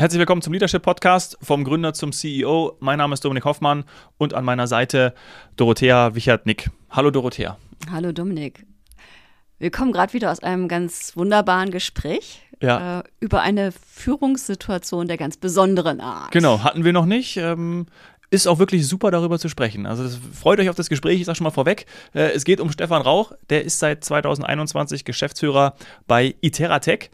[0.00, 2.76] Herzlich willkommen zum Leadership Podcast vom Gründer zum CEO.
[2.78, 3.82] Mein Name ist Dominik Hoffmann
[4.16, 5.12] und an meiner Seite
[5.56, 6.70] Dorothea Wichert-Nick.
[6.88, 7.58] Hallo Dorothea.
[7.90, 8.64] Hallo Dominik.
[9.58, 13.00] Wir kommen gerade wieder aus einem ganz wunderbaren Gespräch ja.
[13.00, 16.30] äh, über eine Führungssituation der ganz besonderen Art.
[16.30, 17.36] Genau, hatten wir noch nicht.
[17.36, 17.86] Ähm,
[18.30, 19.84] ist auch wirklich super darüber zu sprechen.
[19.84, 21.86] Also das, freut euch auf das Gespräch, ich sage schon mal vorweg.
[22.14, 25.74] Äh, es geht um Stefan Rauch, der ist seit 2021 Geschäftsführer
[26.06, 27.10] bei Iteratec.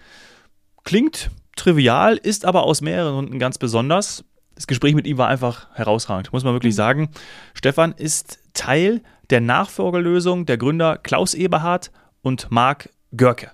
[0.85, 4.25] Klingt trivial, ist aber aus mehreren Gründen ganz besonders.
[4.55, 6.79] Das Gespräch mit ihm war einfach herausragend, muss man wirklich mhm.
[6.79, 7.11] sagen.
[7.55, 11.91] Stefan ist Teil der Nachfolgelösung der Gründer Klaus Eberhardt
[12.23, 13.51] und Marc Görke.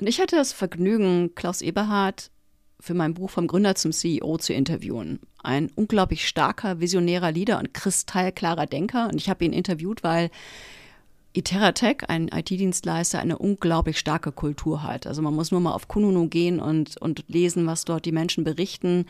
[0.00, 2.30] Und ich hatte das Vergnügen, Klaus Eberhardt
[2.80, 5.20] für mein Buch vom Gründer zum CEO zu interviewen.
[5.42, 9.06] Ein unglaublich starker, visionärer Leader und kristallklarer Denker.
[9.06, 10.30] Und ich habe ihn interviewt, weil
[11.32, 15.06] Iteratec, ein IT-Dienstleister, eine unglaublich starke Kultur hat.
[15.06, 18.44] Also man muss nur mal auf Kununu gehen und, und lesen, was dort die Menschen
[18.44, 19.06] berichten.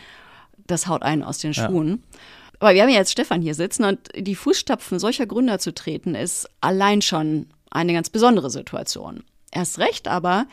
[0.66, 1.88] Das haut einen aus den Schuhen.
[2.12, 2.18] Ja.
[2.60, 6.14] Aber wir haben ja jetzt Stefan hier sitzen und die Fußstapfen solcher Gründer zu treten,
[6.14, 9.22] ist allein schon eine ganz besondere Situation.
[9.52, 10.46] Erst recht aber,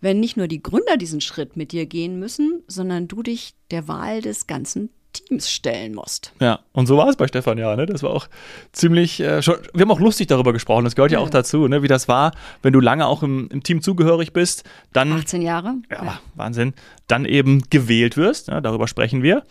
[0.00, 3.86] wenn nicht nur die Gründer diesen Schritt mit dir gehen müssen, sondern du dich der
[3.86, 4.90] Wahl des ganzen
[5.24, 6.32] Teams stellen musst.
[6.40, 7.74] Ja, und so war es bei Stefan ja.
[7.76, 7.86] Ne?
[7.86, 8.28] Das war auch
[8.72, 11.68] ziemlich, äh, schon, wir haben auch lustig darüber gesprochen, das gehört ja, ja auch dazu,
[11.68, 11.82] ne?
[11.82, 15.12] wie das war, wenn du lange auch im, im, Team zugehörig bist, dann.
[15.12, 15.74] 18 Jahre?
[15.90, 16.20] Ja, ja.
[16.34, 16.74] Wahnsinn.
[17.06, 19.44] Dann eben gewählt wirst, ja, darüber sprechen wir.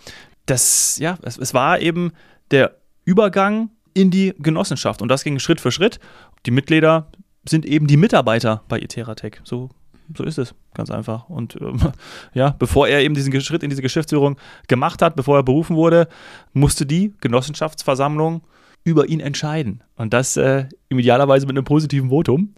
[0.45, 2.11] Das, ja, es, es war eben
[2.51, 5.99] der Übergang in die Genossenschaft und das ging Schritt für Schritt.
[6.45, 7.11] Die Mitglieder
[7.47, 9.41] sind eben die Mitarbeiter bei Iteratec.
[9.43, 9.69] So
[10.15, 11.29] so ist es, ganz einfach.
[11.29, 11.79] Und ähm,
[12.33, 16.07] ja, bevor er eben diesen Schritt in diese Geschäftsführung gemacht hat, bevor er berufen wurde,
[16.53, 18.41] musste die Genossenschaftsversammlung
[18.83, 19.83] über ihn entscheiden.
[19.95, 22.53] Und das äh, idealerweise mit einem positiven Votum.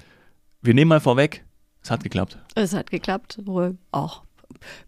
[0.61, 1.45] Wir nehmen mal vorweg,
[1.81, 2.37] es hat geklappt.
[2.55, 4.23] Es hat geklappt, wohl auch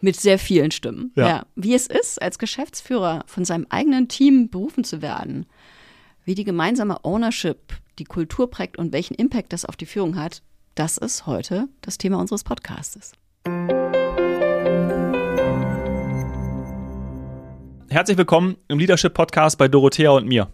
[0.01, 1.11] mit sehr vielen Stimmen.
[1.15, 1.27] Ja.
[1.27, 1.45] ja.
[1.55, 5.45] Wie es ist, als Geschäftsführer von seinem eigenen Team berufen zu werden,
[6.25, 10.41] wie die gemeinsame Ownership die Kultur prägt und welchen Impact das auf die Führung hat,
[10.79, 13.11] das ist heute das Thema unseres Podcastes.
[17.89, 20.47] Herzlich willkommen im Leadership Podcast bei Dorothea und mir.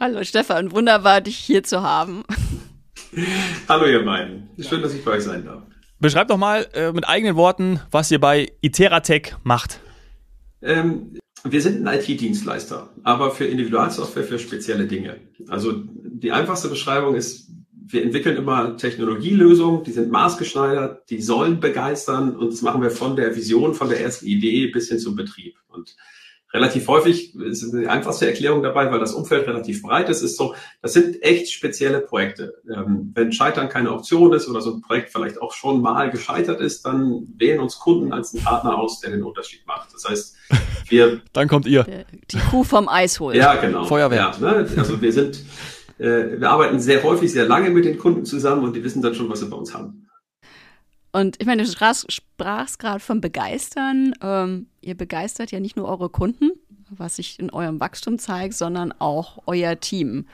[0.00, 2.24] Hallo Stefan, wunderbar, dich hier zu haben.
[3.68, 5.62] Hallo ihr beiden, schön, dass ich bei euch sein darf.
[6.00, 9.78] Beschreib doch mal äh, mit eigenen Worten, was ihr bei Iteratec macht.
[10.62, 15.20] Ähm, wir sind ein IT-Dienstleister, aber für Individualsoftware für spezielle Dinge.
[15.46, 17.50] Also die einfachste Beschreibung ist,
[17.92, 23.16] wir entwickeln immer Technologielösungen, die sind maßgeschneidert, die sollen begeistern und das machen wir von
[23.16, 25.56] der Vision, von der ersten Idee bis hin zum Betrieb.
[25.68, 25.96] Und
[26.52, 30.54] relativ häufig ist die einfachste Erklärung dabei, weil das Umfeld relativ breit ist, ist so,
[30.82, 32.54] das sind echt spezielle Projekte.
[32.68, 36.60] Ähm, wenn Scheitern keine Option ist oder so ein Projekt vielleicht auch schon mal gescheitert
[36.60, 39.92] ist, dann wählen uns Kunden als einen Partner aus, der den Unterschied macht.
[39.94, 40.36] Das heißt,
[40.88, 41.20] wir...
[41.32, 41.84] dann kommt ihr.
[42.30, 43.36] Die Kuh vom Eis holen.
[43.36, 43.84] Ja, genau.
[43.84, 44.32] Feuerwehr.
[44.38, 44.68] Ja, ne?
[44.76, 45.44] Also wir sind
[46.00, 49.28] wir arbeiten sehr häufig, sehr lange mit den Kunden zusammen und die wissen dann schon,
[49.28, 50.06] was sie bei uns haben.
[51.12, 54.14] Und ich meine, du sprachst, gerade von begeistern.
[54.22, 56.52] Ähm, ihr begeistert ja nicht nur eure Kunden,
[56.88, 60.26] was sich in eurem Wachstum zeigt, sondern auch euer Team.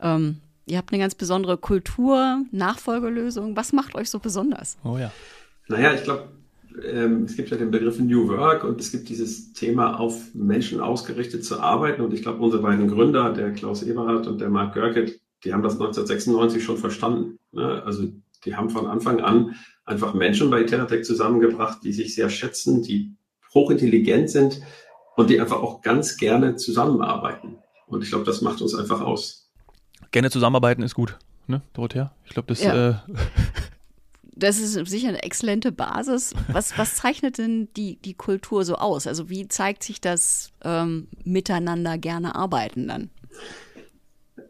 [0.00, 3.56] Ähm, ihr habt eine ganz besondere Kultur, Nachfolgelösung.
[3.56, 4.76] Was macht euch so besonders?
[4.84, 5.10] Oh ja.
[5.66, 6.28] Naja, ich glaube,
[6.82, 10.80] ähm, es gibt ja den Begriff New Work und es gibt dieses Thema, auf Menschen
[10.80, 12.02] ausgerichtet zu arbeiten.
[12.02, 15.62] Und ich glaube, unsere beiden Gründer, der Klaus Eberhardt und der Mark Görket, die haben
[15.62, 17.38] das 1996 schon verstanden.
[17.52, 17.82] Ne?
[17.84, 18.08] Also
[18.44, 23.14] die haben von Anfang an einfach Menschen bei Iteratec zusammengebracht, die sich sehr schätzen, die
[23.52, 24.60] hochintelligent sind
[25.16, 27.58] und die einfach auch ganz gerne zusammenarbeiten.
[27.86, 29.52] Und ich glaube, das macht uns einfach aus.
[30.10, 32.12] Gerne zusammenarbeiten ist gut, ne, Dorothea?
[32.24, 32.90] Ich glaube, das ja.
[32.90, 32.94] äh,
[34.36, 36.34] das ist sicher eine exzellente Basis.
[36.52, 39.06] Was, was zeichnet denn die, die Kultur so aus?
[39.06, 43.10] Also wie zeigt sich das ähm, miteinander gerne arbeiten dann?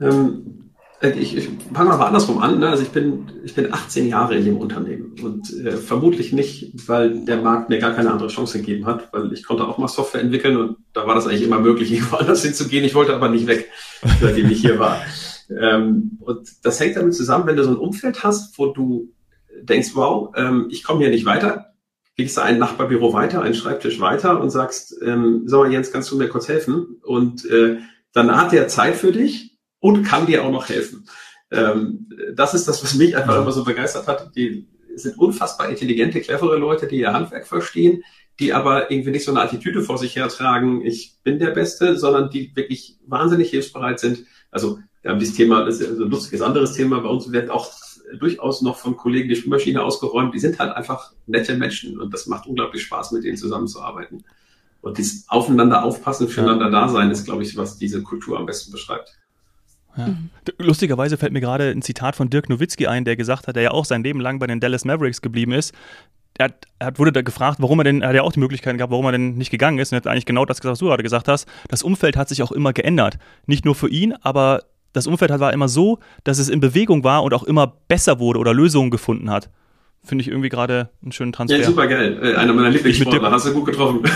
[0.01, 2.59] Ähm, äh, ich, ich fange mal andersrum an.
[2.59, 2.69] Ne?
[2.69, 7.25] Also ich bin, ich bin 18 Jahre in dem Unternehmen und äh, vermutlich nicht, weil
[7.25, 10.23] der Markt mir gar keine andere Chance gegeben hat, weil ich konnte auch mal Software
[10.23, 12.85] entwickeln und da war das eigentlich immer möglich, irgendwo anders hinzugehen.
[12.85, 13.69] Ich wollte aber nicht weg,
[14.21, 15.01] seitdem ich hier war.
[15.61, 19.13] Ähm, und das hängt damit zusammen, wenn du so ein Umfeld hast, wo du
[19.67, 21.75] denkst, wow, ähm, ich komme hier nicht weiter,
[22.17, 26.17] gehst du ein Nachbarbüro weiter, einen Schreibtisch weiter und sagst, ähm, so Jens, kannst du
[26.17, 27.01] mir kurz helfen?
[27.03, 27.79] Und äh,
[28.13, 31.07] dann hat er Zeit für dich und kann dir auch noch helfen.
[31.51, 34.35] Ähm, das ist das, was mich einfach immer so begeistert hat.
[34.37, 38.03] Die sind unfassbar intelligente, clevere Leute, die ihr Handwerk verstehen,
[38.39, 42.31] die aber irgendwie nicht so eine Attitüde vor sich hertragen, ich bin der Beste, sondern
[42.31, 44.25] die wirklich wahnsinnig hilfsbereit sind.
[44.51, 47.71] Also wir haben dieses Thema, das ist ein lustiges anderes Thema, bei uns wird auch
[48.19, 50.35] durchaus noch von Kollegen die Spülmaschine ausgeräumt.
[50.35, 54.25] Die sind halt einfach nette Menschen und das macht unglaublich Spaß, mit denen zusammenzuarbeiten.
[54.81, 58.71] Und dieses Aufeinander aufpassen, füreinander da sein, ist, glaube ich, was diese Kultur am besten
[58.71, 59.17] beschreibt.
[59.97, 60.09] Ja.
[60.09, 60.31] Mhm.
[60.59, 63.71] Lustigerweise fällt mir gerade ein Zitat von Dirk Nowitzki ein, der gesagt hat, der ja
[63.71, 65.73] auch sein Leben lang bei den Dallas Mavericks geblieben ist.
[66.37, 68.77] Er, hat, er wurde da gefragt, warum er denn, er hat ja auch die Möglichkeit
[68.77, 69.93] gehabt, warum er denn nicht gegangen ist.
[69.93, 71.49] Und er hat eigentlich genau das gesagt, was du gerade gesagt hast.
[71.69, 73.19] Das Umfeld hat sich auch immer geändert.
[73.47, 74.65] Nicht nur für ihn, aber
[74.95, 78.39] das Umfeld war immer so, dass es in Bewegung war und auch immer besser wurde
[78.39, 79.51] oder Lösungen gefunden hat.
[80.03, 81.59] Finde ich irgendwie gerade einen schönen Transfer.
[81.59, 82.19] Ja, super geil.
[82.23, 83.31] Äh, einer meiner Lieblingssportler.
[83.31, 84.03] Hast du gut getroffen.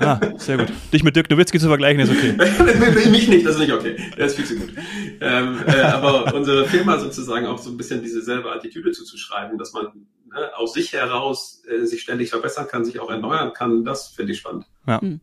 [0.00, 0.68] Ah, sehr gut.
[0.92, 2.32] Dich mit Dirk Nowitzki zu vergleichen ist okay.
[3.10, 3.96] Mich nicht, das ist nicht okay.
[4.16, 4.72] Der ist viel zu gut.
[5.20, 9.72] Ähm, äh, aber unsere Firma sozusagen auch so ein bisschen diese selbe Attitüde zuzuschreiben, dass
[9.72, 9.86] man
[10.32, 14.32] ne, aus sich heraus äh, sich ständig verbessern kann, sich auch erneuern kann, das finde
[14.32, 14.66] ich spannend.
[14.86, 15.00] Ja.
[15.00, 15.20] Hm.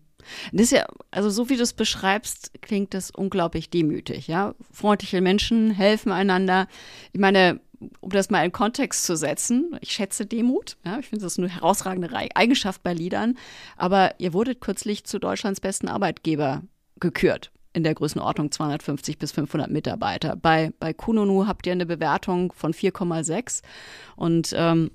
[0.51, 4.55] Das ist ja, also so wie du es beschreibst, klingt das unglaublich demütig, ja.
[4.71, 6.67] Freundliche Menschen helfen einander.
[7.13, 7.59] Ich meine,
[7.99, 10.77] um das mal in Kontext zu setzen, ich schätze Demut.
[10.85, 13.37] Ja, ich finde das eine herausragende Eigenschaft bei Liedern.
[13.77, 16.63] Aber ihr wurdet kürzlich zu Deutschlands besten Arbeitgeber
[16.99, 20.37] gekürt in der Größenordnung 250 bis 500 Mitarbeiter.
[20.37, 23.61] Bei, bei Kununu habt ihr eine Bewertung von 4,6
[24.15, 24.91] und ähm,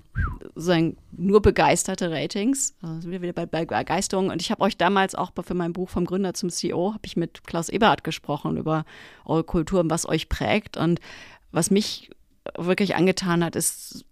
[0.55, 2.75] sozusagen nur begeisterte Ratings.
[2.81, 4.31] Also wir wieder bei, bei Begeisterung.
[4.31, 7.15] Und ich habe euch damals auch für mein Buch vom Gründer zum CEO, habe ich
[7.15, 8.83] mit Klaus Eberhardt gesprochen über
[9.25, 10.75] eure Kultur und was euch prägt.
[10.75, 10.99] Und
[11.51, 12.09] was mich
[12.57, 14.05] wirklich angetan hat, ist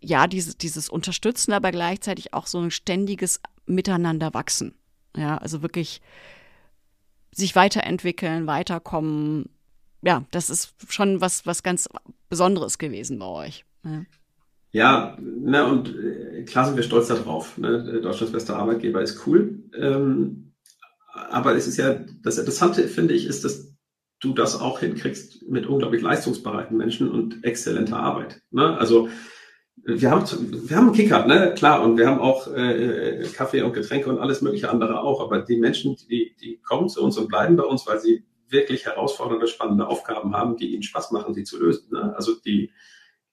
[0.00, 4.74] ja dieses, dieses Unterstützen, aber gleichzeitig auch so ein ständiges Miteinander wachsen.
[5.14, 6.00] Ja, also wirklich
[7.36, 9.50] sich weiterentwickeln, weiterkommen.
[10.02, 11.88] Ja, das ist schon was, was ganz
[12.28, 13.64] Besonderes gewesen bei euch.
[13.84, 14.04] Ja.
[14.74, 17.56] Ja, ne, und äh, klar sind wir stolz darauf.
[17.58, 18.00] Ne?
[18.02, 19.62] Deutschlands bester Arbeitgeber ist cool.
[19.78, 20.52] Ähm,
[21.12, 23.72] aber es ist ja, das Interessante, finde ich, ist, dass
[24.18, 28.42] du das auch hinkriegst mit unglaublich leistungsbereiten Menschen und exzellenter Arbeit.
[28.50, 28.76] Ne?
[28.76, 29.08] Also
[29.76, 30.24] wir haben,
[30.68, 31.52] wir haben einen Kicker, ne?
[31.54, 35.40] klar, und wir haben auch äh, Kaffee und Getränke und alles mögliche andere auch, aber
[35.40, 39.46] die Menschen, die, die kommen zu uns und bleiben bei uns, weil sie wirklich herausfordernde,
[39.46, 41.88] spannende Aufgaben haben, die ihnen Spaß machen, sie zu lösen.
[41.92, 42.14] Ne?
[42.16, 42.70] Also die,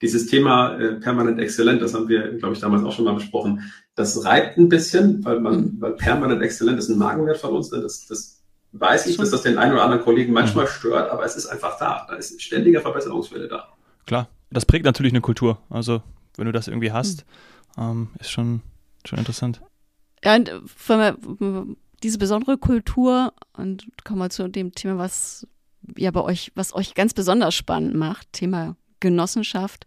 [0.01, 3.71] dieses Thema äh, permanent exzellent, das haben wir, glaube ich, damals auch schon mal besprochen,
[3.95, 5.77] das reibt ein bisschen, weil man, mhm.
[5.79, 7.81] weil permanent exzellent ist ein Magenwert von uns, ne?
[7.81, 10.69] das, das weiß ich, dass das den einen oder anderen Kollegen manchmal mhm.
[10.69, 12.05] stört, aber es ist einfach da.
[12.09, 13.69] Da ist ständiger Verbesserungswille da.
[14.05, 15.59] Klar, das prägt natürlich eine Kultur.
[15.69, 16.01] Also
[16.37, 17.25] wenn du das irgendwie hast,
[17.77, 17.83] mhm.
[17.83, 18.61] ähm, ist schon,
[19.05, 19.61] schon interessant.
[20.23, 25.47] Ja, und von, diese besondere Kultur, und kommen wir zu dem Thema, was
[25.97, 29.85] ja bei euch, was euch ganz besonders spannend macht, Thema Genossenschaft.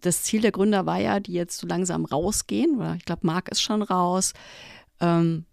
[0.00, 3.48] Das Ziel der Gründer war ja, die jetzt so langsam rausgehen, oder ich glaube, Marc
[3.50, 4.32] ist schon raus,
[5.00, 5.44] ähm,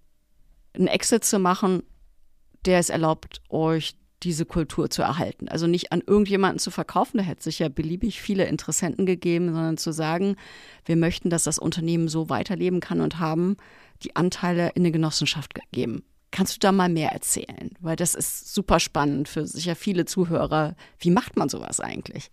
[0.73, 1.83] einen Exit zu machen,
[2.65, 5.47] der es erlaubt, euch diese Kultur zu erhalten.
[5.47, 9.47] Also nicht an irgendjemanden zu verkaufen, da hätte es sich ja beliebig viele Interessenten gegeben,
[9.47, 10.35] sondern zu sagen,
[10.85, 13.57] wir möchten, dass das Unternehmen so weiterleben kann und haben
[14.03, 16.03] die Anteile in eine Genossenschaft gegeben.
[16.31, 17.71] Kannst du da mal mehr erzählen?
[17.79, 20.75] Weil das ist super spannend für sicher viele Zuhörer.
[20.99, 22.29] Wie macht man sowas eigentlich?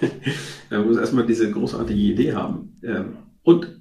[0.70, 2.76] man muss erstmal diese großartige Idee haben.
[2.84, 3.80] Ähm, und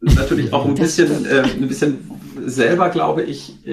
[0.00, 2.10] natürlich auch ein bisschen, äh, ein bisschen
[2.46, 3.66] selber, glaube ich,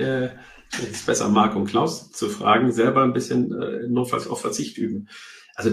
[0.71, 4.77] es ist besser, Marc und Klaus zu fragen, selber ein bisschen äh, notfalls auf Verzicht
[4.77, 5.09] üben.
[5.55, 5.71] Also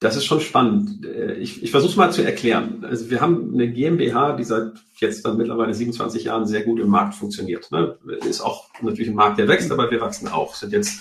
[0.00, 1.04] das ist schon spannend.
[1.04, 2.84] Äh, ich, ich versuche es mal zu erklären.
[2.84, 6.88] Also wir haben eine GmbH, die seit jetzt dann mittlerweile 27 Jahren sehr gut im
[6.88, 7.70] Markt funktioniert.
[7.72, 7.98] Ne?
[8.28, 10.54] Ist auch natürlich ein Markt, der wächst, aber wir wachsen auch.
[10.54, 11.00] Sind jetzt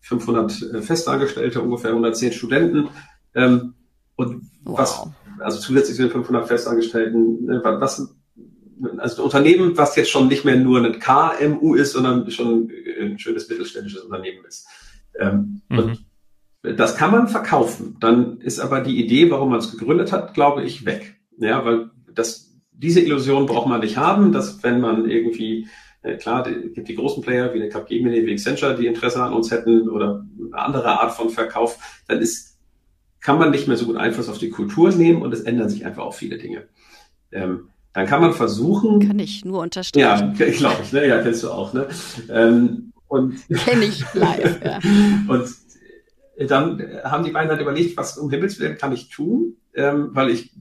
[0.00, 2.88] 500 äh, Festangestellte, ungefähr 110 Studenten.
[3.34, 3.74] Ähm,
[4.16, 4.78] und wow.
[4.78, 5.06] was,
[5.40, 8.14] also zusätzlich zu den 500 Festangestellten, ne, was
[8.98, 12.70] also ein Unternehmen, was jetzt schon nicht mehr nur ein KMU ist, sondern schon
[13.00, 14.66] ein schönes mittelständisches Unternehmen ist.
[15.18, 15.78] Ähm, mhm.
[15.78, 16.06] Und
[16.62, 17.96] das kann man verkaufen.
[18.00, 21.16] Dann ist aber die Idee, warum man es gegründet hat, glaube ich, weg.
[21.38, 25.68] Ja, weil das, diese Illusion braucht man nicht haben, dass wenn man irgendwie
[26.02, 29.32] äh, klar, es gibt die großen Player wie eine Capgemini, wie Accenture, die Interesse an
[29.32, 32.58] uns hätten oder eine andere Art von Verkauf, dann ist,
[33.20, 35.84] kann man nicht mehr so gut Einfluss auf die Kultur nehmen und es ändern sich
[35.84, 36.68] einfach auch viele Dinge.
[37.32, 39.06] Ähm, dann kann man versuchen.
[39.06, 40.34] Kann ich nur unterstreichen.
[40.36, 41.06] Ja, glaube ich, ne?
[41.06, 41.88] Ja, kennst du auch, ne?
[42.28, 44.78] Ähm, und Kenn ich live, ja.
[45.28, 45.48] und
[46.38, 50.30] dann haben die beiden halt überlegt, was um Himmels Willen kann ich tun, ähm, weil
[50.30, 50.52] ich,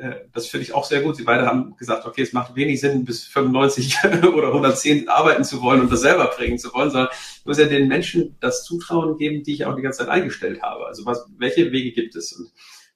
[0.00, 1.16] äh, das finde ich auch sehr gut.
[1.16, 3.96] Sie beide haben gesagt, okay, es macht wenig Sinn, bis 95
[4.34, 7.66] oder 110 arbeiten zu wollen und das selber prägen zu wollen, sondern ich muss ja
[7.66, 10.86] den Menschen das Zutrauen geben, die ich auch die ganze Zeit eingestellt habe.
[10.86, 12.32] Also was, welche Wege gibt es?
[12.32, 12.50] Und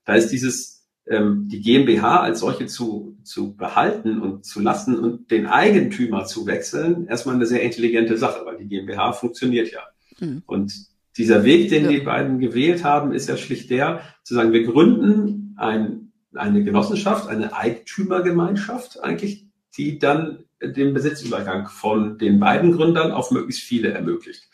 [0.04, 0.77] da ist dieses
[1.10, 6.46] ähm, die GmbH als solche zu, zu behalten und zu lassen und den Eigentümer zu
[6.46, 9.80] wechseln, erstmal eine sehr intelligente Sache, weil die GmbH funktioniert ja.
[10.20, 10.42] Mhm.
[10.46, 10.72] Und
[11.16, 11.90] dieser Weg, den ja.
[11.90, 17.28] die beiden gewählt haben, ist ja schlicht der, zu sagen, wir gründen ein, eine Genossenschaft,
[17.28, 19.46] eine Eigentümergemeinschaft eigentlich,
[19.76, 24.48] die dann den Besitzübergang von den beiden Gründern auf möglichst viele ermöglicht.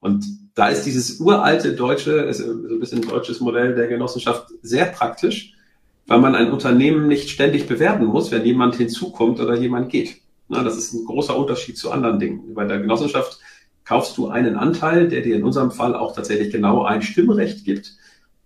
[0.00, 5.53] Und da ist dieses uralte deutsche, so ein bisschen deutsches Modell der Genossenschaft sehr praktisch,
[6.06, 10.20] weil man ein Unternehmen nicht ständig bewerten muss, wenn jemand hinzukommt oder jemand geht.
[10.48, 12.54] Na, das ist ein großer Unterschied zu anderen Dingen.
[12.54, 13.38] Bei der Genossenschaft
[13.84, 17.96] kaufst du einen Anteil, der dir in unserem Fall auch tatsächlich genau ein Stimmrecht gibt.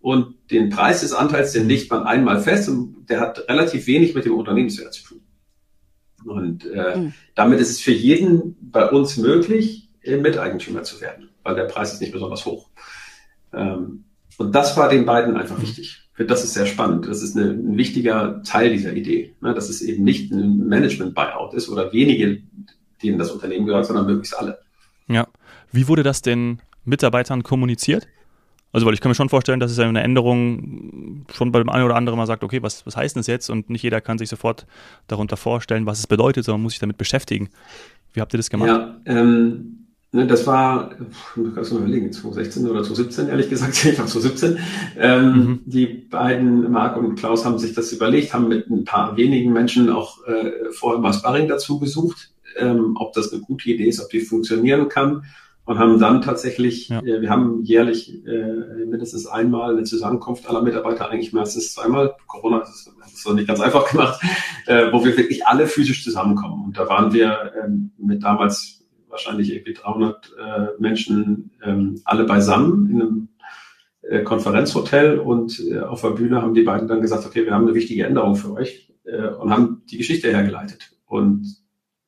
[0.01, 4.15] Und den Preis des Anteils, den legt man einmal fest und der hat relativ wenig
[4.15, 5.21] mit dem Unternehmenswert zu tun.
[6.25, 7.15] Und äh, mhm.
[7.35, 12.01] damit ist es für jeden bei uns möglich, Miteigentümer zu werden, weil der Preis ist
[12.01, 12.71] nicht besonders hoch.
[13.53, 14.05] Ähm,
[14.39, 16.08] und das war den beiden einfach wichtig.
[16.27, 17.07] Das ist sehr spannend.
[17.07, 19.55] Das ist eine, ein wichtiger Teil dieser Idee, ne?
[19.55, 22.43] dass es eben nicht ein Management-Buyout ist oder wenige,
[23.03, 24.59] denen das Unternehmen gehört, sondern möglichst alle.
[25.07, 25.29] Ja.
[25.71, 28.09] Wie wurde das den Mitarbeitern kommuniziert?
[28.73, 31.85] Also, weil ich kann mir schon vorstellen, dass es eine Änderung schon bei dem einen
[31.85, 33.49] oder anderen mal sagt, okay, was, was heißt das jetzt?
[33.49, 34.67] Und nicht jeder kann sich sofort
[35.07, 37.49] darunter vorstellen, was es bedeutet, sondern muss sich damit beschäftigen.
[38.13, 38.69] Wie habt ihr das gemacht?
[38.69, 39.78] Ja, ähm,
[40.13, 44.11] ne, das war, ich kann es mal überlegen, 2016 oder 2017, ehrlich gesagt, ich glaube
[44.11, 44.59] 2017.
[44.97, 45.61] Ähm, mhm.
[45.67, 49.91] Die beiden, Marc und Klaus, haben sich das überlegt, haben mit ein paar wenigen Menschen
[49.91, 54.11] auch äh, vorher mal Sparring dazu gesucht ähm, ob das eine gute Idee ist, ob
[54.11, 55.25] die funktionieren kann.
[55.65, 57.01] Und haben dann tatsächlich, ja.
[57.01, 62.17] äh, wir haben jährlich äh, mindestens einmal eine Zusammenkunft aller Mitarbeiter, eigentlich meistens zweimal.
[62.27, 62.91] Corona hat es
[63.23, 64.19] so nicht ganz einfach gemacht,
[64.67, 66.65] äh, wo wir wirklich alle physisch zusammenkommen.
[66.65, 68.78] Und da waren wir ähm, mit damals
[69.09, 73.29] wahrscheinlich irgendwie 300 äh, Menschen ähm, alle beisammen in einem
[74.03, 77.67] äh, Konferenzhotel und äh, auf der Bühne haben die beiden dann gesagt, okay, wir haben
[77.67, 80.93] eine wichtige Änderung für euch äh, und haben die Geschichte hergeleitet.
[81.07, 81.57] Und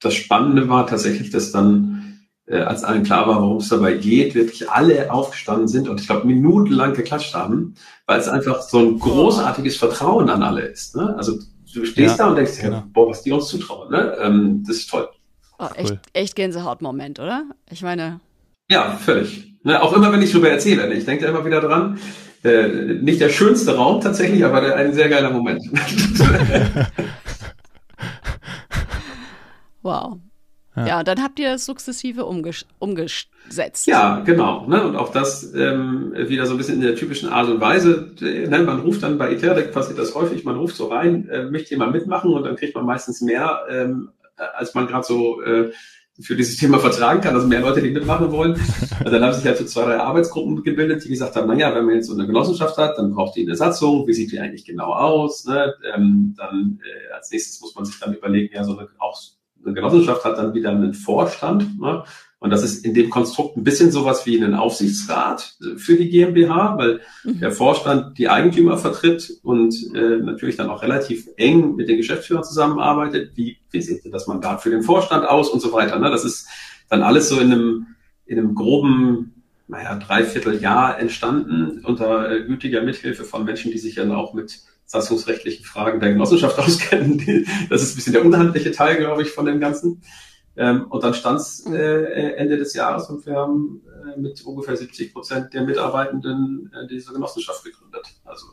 [0.01, 4.35] das Spannende war tatsächlich, dass dann, äh, als allen klar war, worum es dabei geht,
[4.35, 7.75] wirklich alle aufgestanden sind und ich glaube minutenlang geklatscht haben,
[8.07, 10.97] weil es einfach so ein großartiges Vertrauen an alle ist.
[10.97, 11.15] Ne?
[11.17, 11.39] Also
[11.75, 12.77] du stehst ja, da und denkst, genau.
[12.77, 13.91] ja, boah, was die uns zutrauen.
[13.91, 14.17] Ne?
[14.21, 15.09] Ähm, das ist toll.
[15.61, 16.01] Oh, echt, cool.
[16.15, 17.45] echt Gänsehautmoment, oder?
[17.71, 18.21] Ich meine.
[18.71, 19.53] Ja, völlig.
[19.63, 20.89] Ne, auch immer, wenn ich darüber erzähle.
[20.89, 20.95] Ne?
[20.95, 21.99] Ich denke da immer wieder dran.
[22.43, 25.63] Äh, nicht der schönste Raum tatsächlich, aber der, ein sehr geiler Moment.
[29.83, 30.19] Wow.
[30.77, 30.87] Ja.
[30.87, 33.87] ja, dann habt ihr es sukzessive umges umgesetzt.
[33.87, 34.67] Ja, genau.
[34.69, 34.85] Ne?
[34.85, 38.13] Und auch das ähm, wieder so ein bisschen in der typischen Art und Weise.
[38.21, 38.63] Ne?
[38.63, 41.93] Man ruft dann bei Iterrec passiert das häufig, man ruft so rein, äh, möchte jemand
[41.93, 44.11] mitmachen und dann kriegt man meistens mehr, ähm,
[44.55, 45.73] als man gerade so äh,
[46.21, 48.53] für dieses Thema vertragen kann, also mehr Leute, die mitmachen wollen.
[48.53, 51.87] Und dann haben sich halt so zwei, drei Arbeitsgruppen gebildet, die gesagt haben, naja, wenn
[51.87, 54.65] man jetzt so eine Genossenschaft hat, dann braucht die eine Satzung, wie sieht die eigentlich
[54.65, 55.45] genau aus?
[55.47, 55.75] Ne?
[55.95, 59.19] Ähm, dann äh, als nächstes muss man sich dann überlegen, ja, so eine, auch
[59.65, 61.81] eine Genossenschaft hat dann wieder einen Vorstand.
[61.81, 62.05] Ne?
[62.41, 66.79] Und das ist in dem Konstrukt ein bisschen sowas wie einen Aufsichtsrat für die GmbH,
[66.79, 67.39] weil mhm.
[67.39, 72.43] der Vorstand die Eigentümer vertritt und äh, natürlich dann auch relativ eng mit den Geschäftsführern
[72.43, 73.33] zusammenarbeitet.
[73.35, 75.99] Wie, wie sieht das Mandat für den Vorstand aus und so weiter.
[75.99, 76.11] Ne?
[76.11, 76.49] Das ist
[76.89, 77.87] dann alles so in einem,
[78.25, 84.13] in einem groben, naja, Dreivierteljahr entstanden unter äh, gütiger Mithilfe von Menschen, die sich dann
[84.13, 87.47] auch mit satzungsrechtlichen Fragen der Genossenschaft auskennen.
[87.69, 90.01] Das ist ein bisschen der unhandliche Teil, glaube ich, von dem Ganzen.
[90.57, 94.77] Ähm, und dann stand es äh, Ende des Jahres und wir haben äh, mit ungefähr
[94.77, 98.07] 70 Prozent der Mitarbeitenden äh, diese Genossenschaft gegründet.
[98.25, 98.47] Also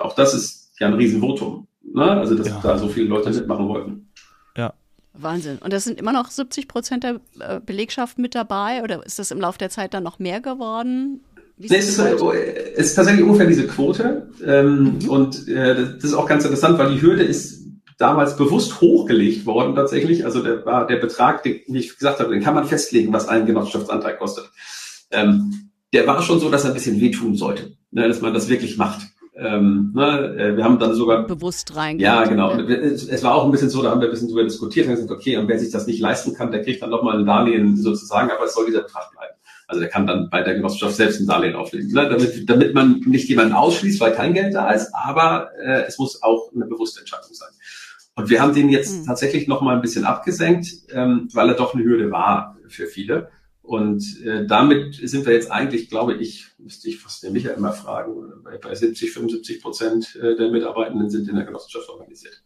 [0.00, 1.66] auch das ist ja ein Riesenvotum.
[1.82, 2.02] Ne?
[2.02, 2.60] Also dass ja.
[2.62, 4.10] da so viele Leute mitmachen wollten.
[4.56, 4.74] Ja.
[5.14, 5.58] Wahnsinn.
[5.58, 9.30] Und das sind immer noch 70 Prozent der äh, Belegschaft mit dabei oder ist das
[9.30, 11.24] im Laufe der Zeit dann noch mehr geworden?
[11.58, 14.28] Nee, es, ist, es ist tatsächlich ungefähr diese Quote.
[14.44, 15.08] Ähm, mhm.
[15.08, 17.55] Und äh, das ist auch ganz interessant, weil die Hürde ist
[17.98, 20.24] damals bewusst hochgelegt worden tatsächlich.
[20.24, 23.28] Also der, war der Betrag, den, wie ich gesagt habe, den kann man festlegen, was
[23.28, 24.50] ein Genossenschaftsanteil kostet.
[25.10, 28.48] Ähm, der war schon so, dass er ein bisschen wehtun sollte, ne, dass man das
[28.48, 29.06] wirklich macht.
[29.38, 31.98] Ähm, ne, äh, wir haben dann sogar bewusst rein.
[31.98, 32.52] Ja, genau.
[32.52, 34.94] Es, es, war auch ein bisschen so, da haben wir ein bisschen drüber diskutiert und
[34.94, 37.76] gesagt, okay, und wer sich das nicht leisten kann, der kriegt dann nochmal ein Darlehen
[37.76, 39.34] sozusagen, aber es soll dieser Betrag bleiben.
[39.68, 42.08] Also der kann dann bei der Genossenschaft selbst ein Darlehen auflegen, ne?
[42.08, 46.22] damit, damit man nicht jemanden ausschließt, weil kein Geld da ist, aber äh, es muss
[46.22, 47.50] auch eine bewusste Entscheidung sein.
[48.16, 49.06] Und wir haben den jetzt mhm.
[49.06, 53.28] tatsächlich noch mal ein bisschen abgesenkt, ähm, weil er doch eine Hürde war für viele.
[53.62, 57.72] Und äh, damit sind wir jetzt eigentlich, glaube ich, müsste ich fast den Michael immer
[57.72, 62.42] fragen, bei, bei 70, 75 Prozent äh, der Mitarbeitenden sind in der Genossenschaft organisiert.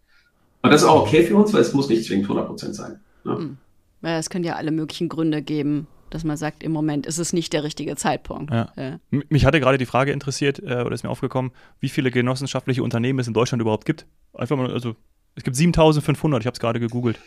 [0.62, 3.00] Und das ist auch okay für uns, weil es muss nicht zwingend 100 Prozent sein.
[3.24, 3.34] Ne?
[3.34, 3.56] Mhm.
[4.02, 7.32] Ja, es können ja alle möglichen Gründe geben, dass man sagt, im Moment ist es
[7.32, 8.52] nicht der richtige Zeitpunkt.
[8.52, 8.72] Ja.
[8.76, 8.98] Ja.
[9.28, 13.20] Mich hatte gerade die Frage interessiert, äh, oder ist mir aufgekommen, wie viele genossenschaftliche Unternehmen
[13.20, 14.06] es in Deutschland überhaupt gibt.
[14.32, 14.96] Einfach mal, also
[15.34, 17.18] es gibt 7500, ich habe es gerade gegoogelt.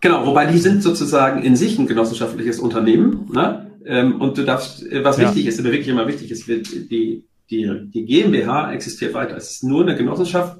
[0.00, 3.28] Genau, wobei die sind sozusagen in sich ein genossenschaftliches Unternehmen.
[3.32, 3.70] Ne?
[3.84, 5.28] Ähm, und du darfst, äh, was ja.
[5.28, 9.36] wichtig ist, oder wirklich immer wichtig ist, die, die, die GmbH existiert weiter.
[9.36, 10.58] Es ist nur eine Genossenschaft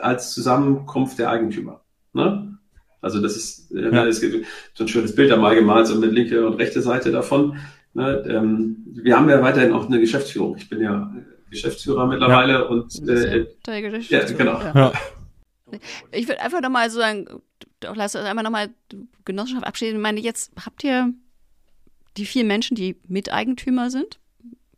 [0.00, 1.82] als Zusammenkunft der Eigentümer.
[2.12, 2.58] Ne?
[3.00, 4.06] Also das ist, äh, ja.
[4.06, 7.58] es gibt so ein schönes Bild einmal gemalt, so mit linke und rechte Seite davon.
[7.94, 8.24] Ne?
[8.28, 10.56] Ähm, wir haben ja weiterhin auch eine Geschäftsführung.
[10.56, 11.12] Ich bin ja
[11.50, 12.62] Geschäftsführer mittlerweile ja.
[12.62, 13.46] und äh,
[14.08, 14.60] ja, genau.
[14.74, 14.92] Ja.
[16.12, 17.26] Ich würde einfach nochmal so sagen,
[17.82, 18.70] lass uns einfach nochmal
[19.24, 19.96] Genossenschaft abschließen.
[19.96, 21.12] Ich meine, jetzt habt ihr
[22.16, 24.18] die vier Menschen, die Miteigentümer sind,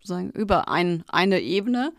[0.02, 1.92] sagen, über ein, eine Ebene.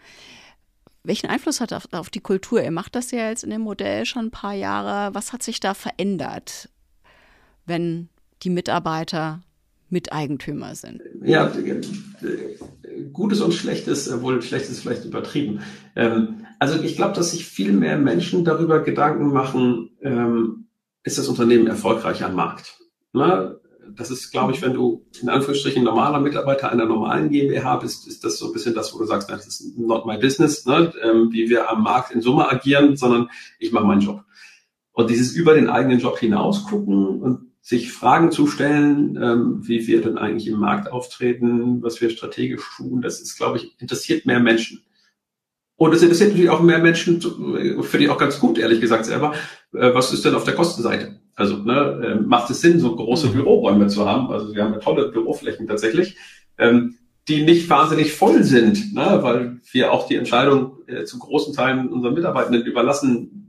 [1.04, 2.64] Welchen Einfluss hat das auf die Kultur?
[2.64, 5.14] Ihr macht das ja jetzt in dem Modell schon ein paar Jahre.
[5.14, 6.70] Was hat sich da verändert,
[7.66, 8.10] wenn
[8.44, 9.42] die Mitarbeiter
[9.90, 11.02] Miteigentümer sind?
[11.22, 11.52] Ja,
[13.12, 15.62] Gutes und Schlechtes, wohl Schlechtes vielleicht übertrieben.
[15.96, 20.68] Ähm, also ich glaube, dass sich viel mehr Menschen darüber Gedanken machen, ähm,
[21.04, 22.80] ist das Unternehmen erfolgreich am Markt?
[23.12, 23.56] Na,
[23.96, 28.24] das ist, glaube ich, wenn du in Anführungsstrichen normaler Mitarbeiter einer normalen GmbH bist, ist
[28.24, 30.94] das so ein bisschen das, wo du sagst, das ist not my business, ne?
[31.02, 34.24] ähm, wie wir am Markt in Summe agieren, sondern ich mache meinen Job.
[34.94, 39.88] Und dieses über den eigenen Job hinaus gucken und sich Fragen zu stellen, ähm, wie
[39.88, 44.26] wir denn eigentlich im Markt auftreten, was wir strategisch tun, das ist, glaube ich, interessiert
[44.26, 44.84] mehr Menschen.
[45.78, 49.34] Und es interessiert natürlich auch mehr Menschen, finde ich auch ganz gut, ehrlich gesagt selber,
[49.72, 51.22] äh, was ist denn auf der Kostenseite?
[51.36, 53.34] Also ne, äh, macht es Sinn, so große mhm.
[53.34, 54.30] Büroräume zu haben?
[54.30, 56.18] Also wir haben ja tolle Büroflächen tatsächlich,
[56.58, 56.96] ähm,
[57.30, 61.88] die nicht wahnsinnig voll sind, ne, weil wir auch die Entscheidung äh, zu großen Teilen
[61.88, 63.43] unseren Mitarbeitenden überlassen,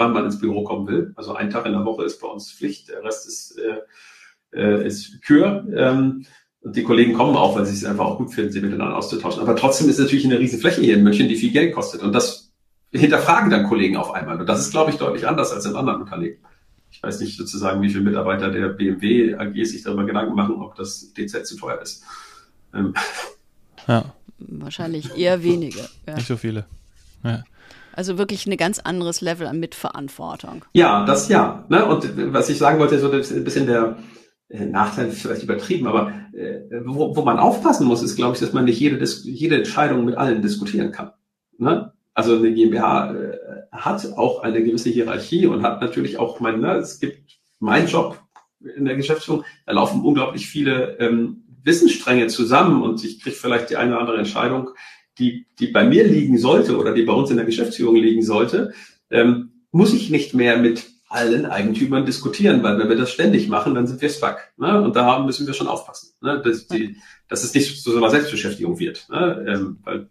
[0.00, 1.12] wann man ins Büro kommen will.
[1.14, 4.86] Also ein Tag in der Woche ist bei uns Pflicht, der Rest ist, äh, äh,
[4.86, 5.64] ist Kür.
[5.72, 6.24] Ähm,
[6.62, 9.42] und die Kollegen kommen auch, weil sie es einfach auch gut finden, sie miteinander auszutauschen.
[9.42, 12.02] Aber trotzdem ist natürlich eine riesen Fläche hier in München, die viel Geld kostet.
[12.02, 12.50] Und das
[12.92, 14.40] hinterfragen dann Kollegen auf einmal.
[14.40, 16.38] Und das ist, glaube ich, deutlich anders als in anderen Unternehmen.
[16.90, 20.74] Ich weiß nicht sozusagen, wie viele Mitarbeiter der BMW AG sich darüber Gedanken machen, ob
[20.74, 22.02] das DZ zu teuer ist.
[22.74, 22.94] Ähm.
[23.86, 24.12] Ja.
[24.38, 25.88] Wahrscheinlich eher wenige.
[26.06, 26.14] Ja.
[26.14, 26.66] Nicht so viele.
[27.22, 27.44] Ja.
[27.94, 30.64] Also wirklich ein ganz anderes Level an Mitverantwortung.
[30.72, 31.64] Ja, das ja.
[31.68, 31.84] Ne?
[31.84, 33.96] Und was ich sagen wollte, so ein bisschen der,
[34.50, 38.40] äh, Nachteil ist vielleicht übertrieben, aber äh, wo, wo man aufpassen muss, ist, glaube ich,
[38.40, 41.12] dass man nicht jede, jede Entscheidung mit allen diskutieren kann.
[41.56, 41.92] Ne?
[42.14, 43.38] Also eine GmbH äh,
[43.70, 48.20] hat auch eine gewisse Hierarchie und hat natürlich auch, mein, ne, es gibt meinen Job
[48.76, 53.76] in der Geschäftsführung, da laufen unglaublich viele ähm, Wissensstränge zusammen und ich kriege vielleicht die
[53.76, 54.70] eine oder andere Entscheidung,
[55.20, 58.72] die, die bei mir liegen sollte oder die bei uns in der Geschäftsführung liegen sollte,
[59.10, 63.74] ähm, muss ich nicht mehr mit allen Eigentümern diskutieren, weil wenn wir das ständig machen,
[63.74, 64.38] dann sind wir stuck.
[64.56, 64.80] Ne?
[64.80, 66.40] Und da müssen wir schon aufpassen, ne?
[66.42, 66.96] dass, die,
[67.28, 69.08] dass es nicht zu so einer Selbstbeschäftigung wird.
[69.10, 69.44] Ne?
[69.48, 70.08] Ähm, weil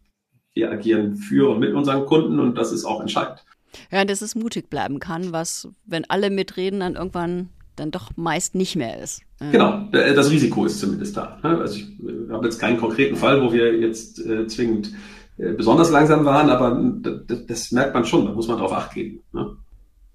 [0.53, 3.45] wir agieren für und mit unseren Kunden und das ist auch entscheidend.
[3.91, 8.55] Ja, dass es mutig bleiben kann, was, wenn alle mitreden, dann irgendwann dann doch meist
[8.55, 9.21] nicht mehr ist.
[9.39, 11.39] Genau, das Risiko ist zumindest da.
[11.43, 11.57] Ne?
[11.59, 14.93] Also ich äh, habe jetzt keinen konkreten Fall, wo wir jetzt äh, zwingend
[15.37, 16.77] äh, besonders langsam waren, aber
[17.25, 19.21] das, das, merkt man schon, da muss man drauf acht geben.
[19.31, 19.55] Ne?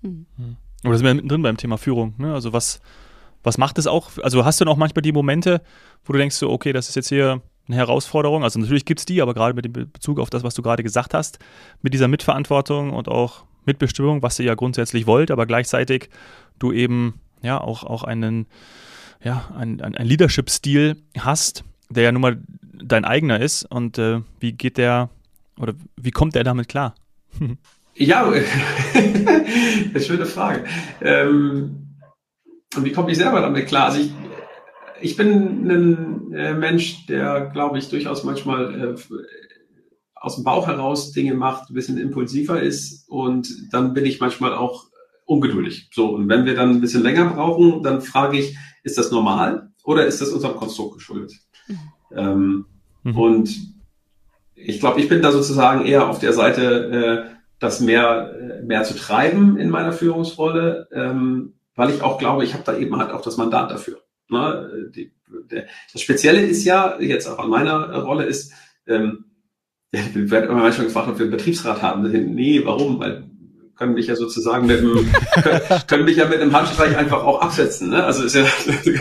[0.03, 0.27] Mhm.
[0.83, 2.15] Aber da sind wir mittendrin beim Thema Führung.
[2.19, 2.35] Ne?
[2.35, 2.81] Also was,
[3.43, 4.11] was macht es auch?
[4.23, 5.63] Also hast du dann auch manchmal die Momente,
[6.05, 8.45] wo du denkst so, okay, das ist jetzt hier eine Herausforderung.
[8.45, 10.83] Also natürlich gibt es die, aber gerade mit dem Bezug auf das, was du gerade
[10.83, 11.39] gesagt hast,
[11.81, 16.11] mit dieser Mitverantwortung und auch Mitbestimmung, was ihr ja grundsätzlich wollt, aber gleichzeitig
[16.59, 18.47] du eben ja auch, auch einen,
[19.23, 22.39] ja, ein, ein, ein Leadership-Stil hast, der ja nun mal
[22.73, 23.65] dein eigener ist.
[23.65, 25.11] Und äh, wie geht der
[25.59, 26.95] oder wie kommt der damit klar?
[27.97, 28.29] Ja,
[30.01, 30.65] schöne Frage.
[31.01, 31.95] Ähm,
[32.75, 33.87] und wie komme ich selber damit klar?
[33.87, 34.13] Also ich,
[35.01, 39.15] ich bin ein äh, Mensch, der, glaube ich, durchaus manchmal äh,
[40.17, 44.55] aus dem Bauch heraus Dinge macht, ein bisschen impulsiver ist und dann bin ich manchmal
[44.55, 44.87] auch
[45.25, 45.91] ungeduldig.
[45.93, 49.71] So, und wenn wir dann ein bisschen länger brauchen, dann frage ich, ist das normal
[49.85, 51.33] oder ist das unserem Konstrukt geschuldet?
[51.67, 51.79] Mhm.
[52.15, 52.67] Ähm,
[53.03, 53.19] mhm.
[53.19, 53.75] Und
[54.55, 58.95] ich glaube, ich bin da sozusagen eher auf der Seite, äh, das mehr, mehr zu
[58.95, 63.23] treiben in meiner Führungsrolle, ähm, weil ich auch glaube, ich habe da eben halt auch
[63.23, 64.01] das Mandat dafür.
[64.29, 64.91] Ne?
[64.95, 65.13] Die,
[65.51, 68.53] der, das Spezielle ist ja, jetzt auch an meiner Rolle ist,
[68.87, 69.25] ähm,
[69.91, 72.03] ich werde immer manchmal gefragt, ob wir einen Betriebsrat haben.
[72.35, 72.99] Nee, warum?
[72.99, 73.31] Weil
[73.77, 75.13] können mich ja sozusagen mit einem,
[75.89, 77.91] können mich ja mit einem Handstreich einfach auch absetzen.
[77.91, 78.05] Ne?
[78.05, 78.45] Also ist ja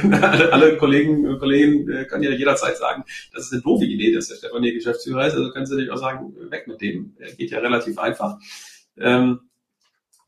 [0.03, 4.13] alle, alle Kollegen und Kollegen äh, können ja jederzeit sagen, das ist eine doofe Idee,
[4.13, 5.35] dass der Stefan hier Geschäftsführer ist.
[5.35, 7.15] Also können sie natürlich auch sagen, weg mit dem.
[7.37, 8.37] Geht ja relativ einfach.
[8.97, 9.41] Ähm,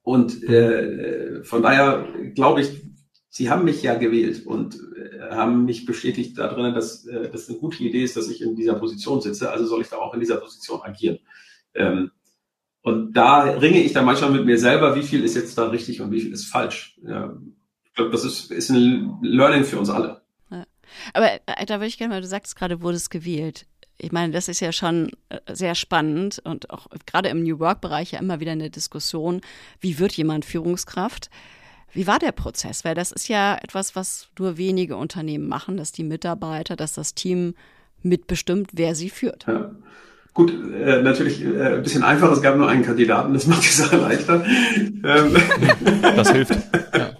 [0.03, 2.85] und äh, von daher glaube ich,
[3.37, 7.57] Sie haben mich ja gewählt und äh, haben mich bestätigt darin, dass äh, das eine
[7.57, 9.51] gute Idee ist, dass ich in dieser Position sitze.
[9.51, 11.19] Also soll ich da auch in dieser Position agieren.
[11.73, 12.11] Ähm,
[12.85, 16.01] und da ringe ich dann manchmal mit mir selber, wie viel ist jetzt da richtig
[16.01, 16.99] und wie viel ist falsch.
[17.01, 17.35] Ja,
[17.83, 20.21] ich glaube, das ist, ist ein Learning für uns alle.
[21.13, 23.65] Aber äh, da würde ich gerne mal, du sagst gerade, wurde es gewählt.
[23.97, 28.11] Ich meine, das ist ja schon äh, sehr spannend und auch gerade im New Work-Bereich
[28.11, 29.41] ja immer wieder eine Diskussion,
[29.79, 31.31] wie wird jemand Führungskraft?
[31.91, 32.85] Wie war der Prozess?
[32.85, 37.15] Weil das ist ja etwas, was nur wenige Unternehmen machen, dass die Mitarbeiter, dass das
[37.15, 37.55] Team
[38.03, 39.47] mitbestimmt, wer sie führt.
[39.47, 39.71] Ja.
[40.35, 43.69] Gut, äh, natürlich äh, ein bisschen einfacher, es gab nur einen Kandidaten, das macht die
[43.69, 44.43] Sache leichter.
[44.45, 45.35] Ähm.
[46.15, 46.53] Das hilft.
[46.95, 47.11] Ja.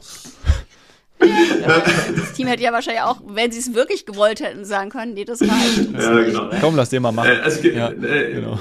[1.62, 1.84] Ja,
[2.16, 5.26] das Team hätte ja wahrscheinlich auch, wenn sie es wirklich gewollt hätten, sagen können, nee,
[5.26, 5.92] das reicht.
[5.94, 6.50] Ja, genau.
[6.62, 7.32] Komm, lass den mal machen.
[7.32, 8.60] Äh, also, ja, äh, genau.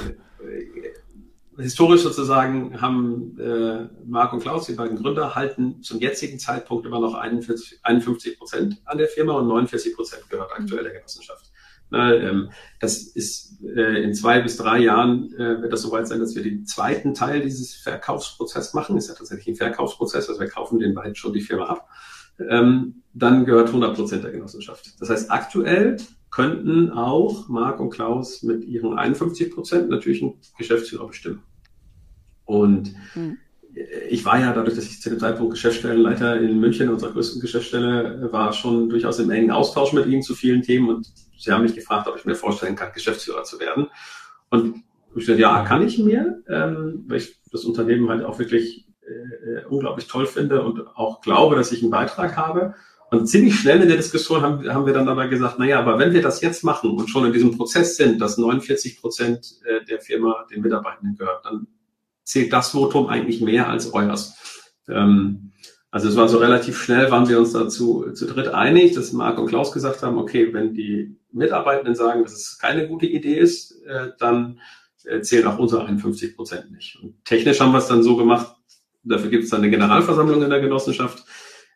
[1.59, 7.01] Historisch sozusagen haben äh, Marc und Klaus, die beiden Gründer, halten zum jetzigen Zeitpunkt immer
[7.01, 11.51] noch 41, 51 Prozent an der Firma und 49 Prozent gehört aktuell der Genossenschaft.
[11.95, 16.35] Ähm, das ist äh, in zwei bis drei Jahren äh, wird das soweit sein, dass
[16.35, 18.97] wir den zweiten Teil dieses Verkaufsprozesses machen.
[18.97, 21.89] Ist ja tatsächlich ein Verkaufsprozess, also wir kaufen den beiden schon die Firma ab.
[22.39, 25.01] Ähm, dann gehört 100 Prozent der Genossenschaft.
[25.01, 25.99] Das heißt, aktuell
[26.31, 31.43] könnten auch Marc und Klaus mit ihren 51 Prozent natürlich einen Geschäftsführer bestimmen.
[32.45, 33.39] Und hm.
[34.11, 38.33] ich war ja dadurch, dass ich zu dem Zeitpunkt Geschäftsstellenleiter in München, unserer größten Geschäftsstelle,
[38.33, 41.75] war schon durchaus im engen Austausch mit ihnen zu vielen Themen und sie haben mich
[41.75, 43.88] gefragt, ob ich mir vorstellen kann, Geschäftsführer zu werden.
[44.51, 48.87] Und ich gesagt, ja, kann ich mir, ähm, weil ich das Unternehmen halt auch wirklich
[49.07, 52.75] äh, unglaublich toll finde und auch glaube, dass ich einen Beitrag habe.
[53.11, 56.12] Und ziemlich schnell in der Diskussion haben, haben wir dann aber gesagt, naja, aber wenn
[56.12, 60.01] wir das jetzt machen und schon in diesem Prozess sind, dass 49 Prozent äh, der
[60.01, 61.68] Firma den Mitarbeitenden gehört, dann
[62.25, 64.73] zählt das Votum eigentlich mehr als euers.
[64.88, 65.53] Ähm,
[65.95, 69.39] also es war so relativ schnell, waren wir uns dazu zu dritt einig, dass Marc
[69.39, 73.81] und Klaus gesagt haben, okay, wenn die Mitarbeitenden sagen, dass es keine gute Idee ist,
[73.87, 74.59] äh, dann
[75.05, 76.99] äh, zählen auch unsere 51 Prozent nicht.
[77.01, 78.57] Und technisch haben wir es dann so gemacht,
[79.05, 81.25] dafür gibt es dann eine Generalversammlung in der Genossenschaft,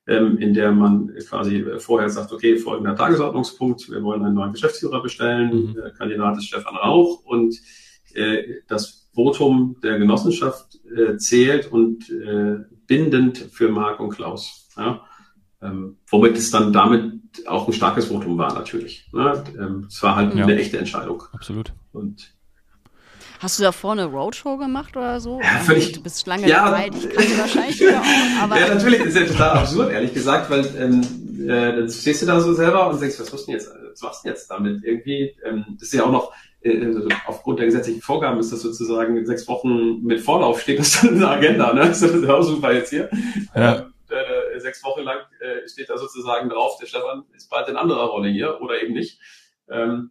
[0.09, 5.01] ähm, in der man quasi vorher sagt, okay, folgender Tagesordnungspunkt, wir wollen einen neuen Geschäftsführer
[5.01, 5.75] bestellen, mhm.
[5.75, 7.55] der Kandidat ist Stefan Rauch und
[8.15, 14.69] äh, das Votum der Genossenschaft äh, zählt und äh, bindend für Marc und Klaus.
[14.77, 15.03] Ja?
[15.61, 19.09] Ähm, womit es dann damit auch ein starkes Votum war, natürlich.
[19.13, 19.45] Ne?
[19.59, 20.45] Ähm, es war halt ja.
[20.45, 21.25] eine echte Entscheidung.
[21.33, 21.73] Absolut.
[21.93, 22.33] Und
[23.41, 25.41] Hast du davor eine Roadshow gemacht oder so?
[25.41, 25.93] Ja, völlig.
[25.93, 28.05] Du bist lange ja, dabei, ich kann wahrscheinlich wieder auch,
[28.43, 28.59] aber.
[28.59, 31.03] Ja, natürlich, das ist ja total absurd, ehrlich gesagt, weil ähm,
[31.49, 33.71] äh, dann stehst du da so selber und denkst, was du jetzt,
[34.03, 34.85] was machst du jetzt damit?
[34.85, 38.63] Irgendwie, ähm, das ist ja auch noch, äh, also aufgrund der gesetzlichen Vorgaben ist das
[38.63, 41.81] sozusagen sechs Wochen mit Vorlauf steht das dann in der Agenda, ne?
[41.81, 43.11] Das ist auch super jetzt hier.
[43.55, 43.91] Ja.
[44.11, 48.07] Äh, sechs Wochen lang äh, steht da sozusagen drauf, der Stefan ist bald in anderer
[48.07, 49.21] Rolle hier oder eben nicht.
[49.69, 50.11] Ähm,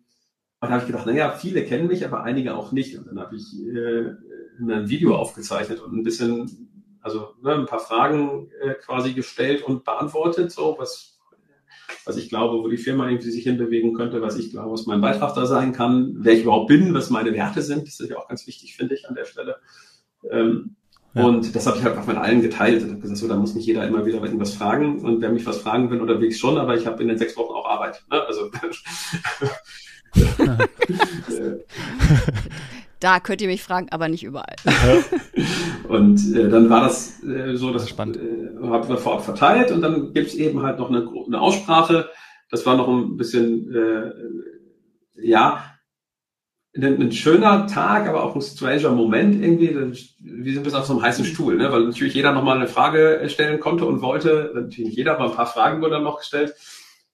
[0.59, 2.97] und da habe ich gedacht, naja, viele kennen mich, aber einige auch nicht.
[2.97, 4.15] Und dann habe ich äh,
[4.59, 9.83] ein Video aufgezeichnet und ein bisschen, also ne, ein paar Fragen äh, quasi gestellt und
[9.83, 11.16] beantwortet, so was,
[12.05, 15.01] was ich glaube, wo die Firma irgendwie sich hinbewegen könnte, was ich glaube, was mein
[15.01, 17.87] Beitrag da sein kann, wer ich überhaupt bin, was meine Werte sind.
[17.87, 19.57] Das ist ja auch ganz wichtig, finde ich, an der Stelle.
[20.29, 20.75] Ähm,
[21.13, 21.25] ja.
[21.25, 23.55] Und das habe ich halt einfach mit allen geteilt und habe gesagt, so, da muss
[23.55, 24.99] nicht jeder immer wieder irgendwas fragen.
[24.99, 27.53] Und wer mich was fragen will, unterwegs schon, aber ich habe in den sechs Wochen
[27.53, 28.03] auch Arbeit.
[28.11, 28.21] Ne?
[28.21, 28.51] Also
[32.99, 34.55] da könnt ihr mich fragen, aber nicht überall.
[35.87, 38.19] und äh, dann war das äh, so, dass das äh,
[38.61, 42.09] haben wir vorab verteilt und dann gibt es eben halt noch eine, eine Aussprache.
[42.49, 44.11] Das war noch ein bisschen, äh,
[45.21, 45.63] ja,
[46.75, 49.75] ein, ein, schöner Tag, aber auch ein stranger Moment irgendwie.
[50.19, 51.71] Wir sind bis auf so einem heißen Stuhl, ne?
[51.71, 54.51] weil natürlich jeder nochmal eine Frage stellen konnte und wollte.
[54.53, 56.53] Natürlich nicht jeder, aber ein paar Fragen wurden dann noch gestellt.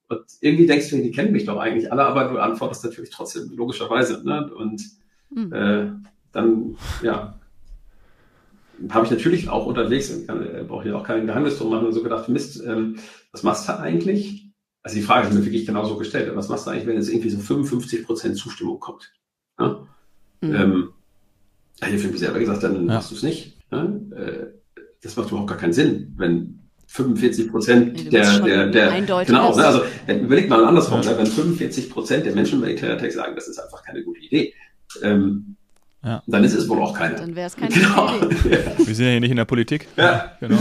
[0.10, 3.52] Und irgendwie denkst du, die kennen mich doch eigentlich alle, aber du antwortest natürlich trotzdem,
[3.56, 4.24] logischerweise.
[4.26, 4.52] Ne?
[4.54, 4.82] Und
[5.36, 5.54] mhm.
[5.54, 5.92] äh,
[6.32, 7.40] dann, ja,
[8.90, 11.94] habe ich natürlich auch unterwegs, ich äh, brauche hier auch kein Geheimnis drum machen, und
[11.94, 12.98] so gedacht, Mist, ähm,
[13.32, 14.50] was machst du eigentlich?
[14.82, 17.30] Also die Frage ist mir wirklich genauso gestellt, was machst du eigentlich, wenn jetzt irgendwie
[17.30, 19.14] so 55 Prozent Zustimmung kommt?
[19.60, 19.88] Ja?
[20.42, 20.56] Mhm.
[20.56, 20.90] Ähm,
[21.78, 22.96] ich habe für mich selber gesagt, dann ja.
[22.96, 23.58] machst du es nicht.
[23.72, 24.02] Ne?
[24.16, 29.66] Äh, das macht überhaupt gar keinen Sinn, wenn 45 Prozent der, der, der, genau, ne,
[29.66, 31.12] also überleg mal andersrum, ja.
[31.12, 34.54] ne, wenn 45 Prozent der Menschen bei Eclairtech sagen, das ist einfach keine gute Idee,
[35.02, 35.56] ähm,
[36.04, 36.22] ja.
[36.28, 37.16] dann ist es wohl auch keine.
[37.16, 38.08] Dann wäre es keine genau.
[38.22, 39.88] Wir sind ja hier nicht in der Politik.
[39.96, 40.58] Ja, genau.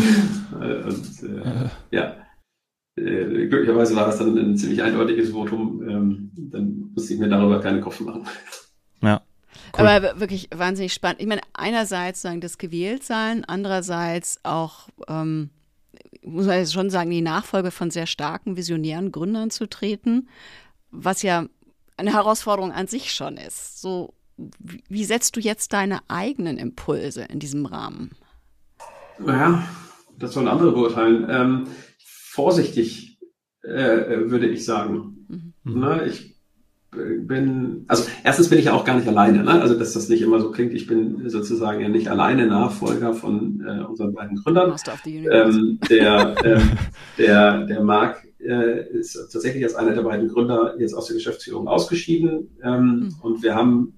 [0.52, 2.16] Und, äh, ja.
[2.94, 5.88] Äh, glücklicherweise war das dann ein ziemlich eindeutiges Votum.
[5.88, 8.26] Ähm, dann musste ich mir darüber keine Kopf machen.
[9.02, 9.22] Ja.
[9.76, 9.86] Cool.
[9.86, 11.20] Aber wirklich wahnsinnig spannend.
[11.20, 15.50] Ich meine, einerseits sagen das Gewähltsein, andererseits auch ähm,
[16.22, 20.28] muss man jetzt schon sagen, die Nachfolge von sehr starken, visionären Gründern zu treten,
[20.90, 21.46] was ja
[21.96, 23.80] eine Herausforderung an sich schon ist.
[23.80, 28.10] So, wie setzt du jetzt deine eigenen Impulse in diesem Rahmen?
[29.18, 29.66] Naja,
[30.18, 31.26] das sollen andere beurteilen.
[31.28, 31.66] Ähm,
[32.04, 33.18] vorsichtig,
[33.62, 35.52] äh, würde ich sagen.
[35.64, 35.80] Mhm.
[35.80, 36.06] Ne?
[36.06, 36.32] Ich
[36.92, 39.62] bin, also erstens bin ich ja auch gar nicht alleine, ne?
[39.62, 43.64] also dass das nicht immer so klingt, ich bin sozusagen ja nicht alleine Nachfolger von
[43.66, 44.76] äh, unseren beiden Gründern.
[45.06, 46.60] Ähm, der, äh,
[47.16, 51.66] der, der Marc äh, ist tatsächlich als einer der beiden Gründer jetzt aus der Geschäftsführung
[51.66, 53.14] ausgeschieden ähm, mhm.
[53.22, 53.94] und wir haben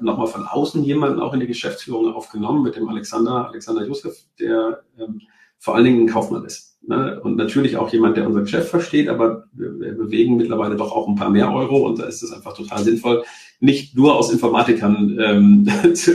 [0.00, 4.82] nochmal von außen jemanden auch in die Geschäftsführung aufgenommen mit dem Alexander, Alexander Josef, der
[4.98, 5.22] ähm,
[5.58, 6.78] vor allen Dingen ein Kaufmann ist.
[6.86, 7.20] Ne?
[7.22, 11.08] Und natürlich auch jemand, der unser Geschäft versteht, aber wir, wir, bewegen mittlerweile doch auch
[11.08, 13.24] ein paar mehr Euro und da ist es einfach total sinnvoll,
[13.58, 16.12] nicht nur aus Informatikern ähm, zu,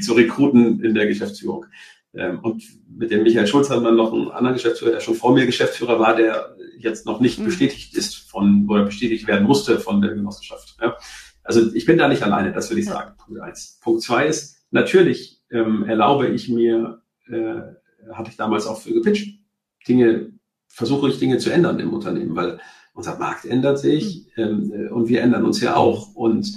[0.00, 1.66] zu rekruten in der Geschäftsführung.
[2.14, 5.32] Ähm, und mit dem Michael Schulz haben wir noch einen anderen Geschäftsführer, der schon vor
[5.32, 7.44] mir Geschäftsführer war, der jetzt noch nicht mhm.
[7.46, 10.76] bestätigt ist von oder bestätigt werden musste von der Genossenschaft.
[10.80, 10.96] Ja?
[11.48, 13.14] Also ich bin da nicht alleine, das will ich sagen.
[13.16, 13.78] Punkt eins.
[13.82, 19.40] Punkt zwei ist, natürlich ähm, erlaube ich mir, äh, hatte ich damals auch für gepitcht,
[19.88, 20.34] Dinge,
[20.68, 22.60] versuche ich Dinge zu ändern im Unternehmen, weil
[22.92, 26.14] unser Markt ändert sich ähm, äh, und wir ändern uns ja auch.
[26.14, 26.54] Und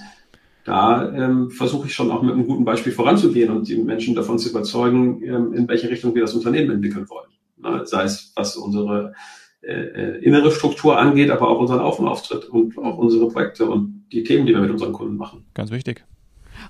[0.66, 4.40] da ähm, versuche ich schon auch mit einem guten Beispiel voranzugehen und die Menschen davon
[4.40, 7.30] zu überzeugen, ähm, in welche Richtung wir das Unternehmen entwickeln wollen.
[7.56, 9.14] Na, sei es, was unsere
[9.62, 13.70] äh, äh, innere Struktur angeht, aber auch unseren Auf- und Auftritt und auch unsere Projekte
[13.70, 15.46] und die Themen, die wir mit unseren Kunden machen.
[15.54, 16.04] Ganz wichtig.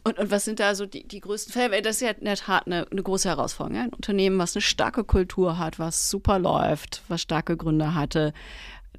[0.04, 1.82] Und, und was sind da so die, die größten Fälle?
[1.82, 3.78] Das ist ja in der Tat eine, eine große Herausforderung.
[3.78, 3.84] Ja?
[3.84, 8.34] Ein Unternehmen, was eine starke Kultur hat, was super läuft, was starke Gründe hatte,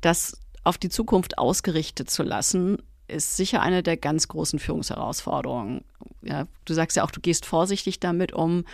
[0.00, 2.78] das auf die Zukunft ausgerichtet zu lassen,
[3.09, 5.85] ist sicher eine der ganz großen Führungsherausforderungen.
[6.22, 8.64] Ja, du sagst ja auch, du gehst vorsichtig damit um.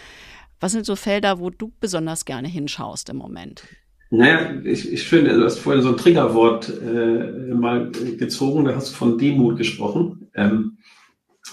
[0.60, 3.64] Was sind so Felder, wo du besonders gerne hinschaust im Moment?
[4.10, 8.90] Naja, ich, ich finde, du hast vorhin so ein Triggerwort äh, mal gezogen, da hast
[8.90, 10.30] du von Demut gesprochen.
[10.34, 10.78] Ähm,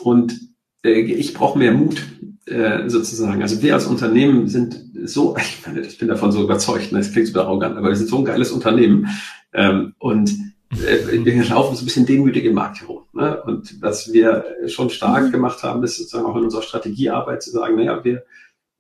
[0.02, 0.40] und
[0.84, 2.02] äh, ich brauche mehr Mut,
[2.46, 3.42] äh, sozusagen.
[3.42, 7.12] Also wir als Unternehmen sind so, ich, meine, ich bin davon so überzeugt, ne, das
[7.12, 9.10] klingt so arrogant, aber wir sind so ein geiles Unternehmen.
[9.54, 10.32] Ähm, und
[10.72, 13.04] äh, wir laufen so ein bisschen demütig im Markt herum.
[13.14, 13.42] Ne?
[13.44, 15.32] Und was wir schon stark mhm.
[15.32, 18.24] gemacht haben, ist sozusagen auch in unserer Strategiearbeit zu sagen, naja, wir,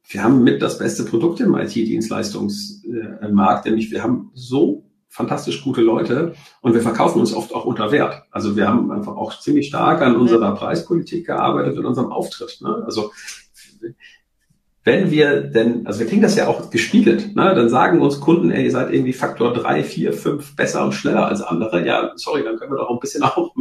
[0.07, 6.35] wir haben mit das beste Produkt im IT-Dienstleistungsmarkt, nämlich wir haben so fantastisch gute Leute
[6.61, 8.23] und wir verkaufen uns oft auch unter Wert.
[8.31, 12.59] Also wir haben einfach auch ziemlich stark an unserer Preispolitik gearbeitet und unserem Auftritt.
[12.61, 12.83] Ne?
[12.85, 13.11] Also
[14.85, 17.55] wenn wir denn, also wir kriegen das ja auch gespiegelt, ne?
[17.55, 21.27] dann sagen uns Kunden, ey, ihr seid irgendwie Faktor drei, vier, fünf besser und schneller
[21.27, 21.83] als andere.
[21.83, 23.51] Ja, sorry, dann können wir doch ein bisschen auch,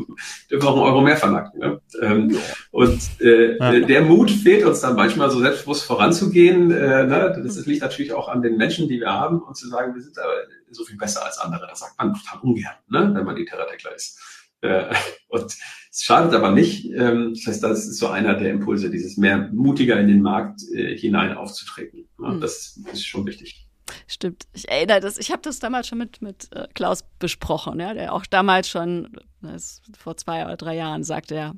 [0.50, 1.50] dürfen wir auch einen Euro mehr verlangen.
[1.58, 1.80] Ne?
[2.02, 2.36] Ähm,
[2.70, 3.80] und äh, ja.
[3.86, 6.70] der Mut fehlt uns dann manchmal, so selbstbewusst voranzugehen.
[6.70, 7.40] Äh, ne?
[7.42, 10.18] Das liegt natürlich auch an den Menschen, die wir haben und zu sagen, wir sind
[10.18, 10.34] aber
[10.72, 11.66] so viel besser als andere.
[11.66, 13.12] Das sagt man total ungern, ne?
[13.14, 14.20] wenn man die Terrateckler ist.
[14.64, 14.94] Äh,
[15.28, 15.44] und
[15.90, 16.86] es schadet aber nicht.
[16.86, 20.62] Ähm, das heißt, das ist so einer der Impulse, dieses mehr mutiger in den Markt
[20.72, 22.08] äh, hinein aufzutreten.
[22.18, 22.40] Mhm.
[22.40, 23.66] Das ist schon wichtig.
[24.06, 24.44] Stimmt.
[24.54, 28.14] Ich erinnere das, ich habe das damals schon mit, mit äh, Klaus besprochen, ja, der
[28.14, 31.54] auch damals schon, das, vor zwei oder drei Jahren sagte, ja,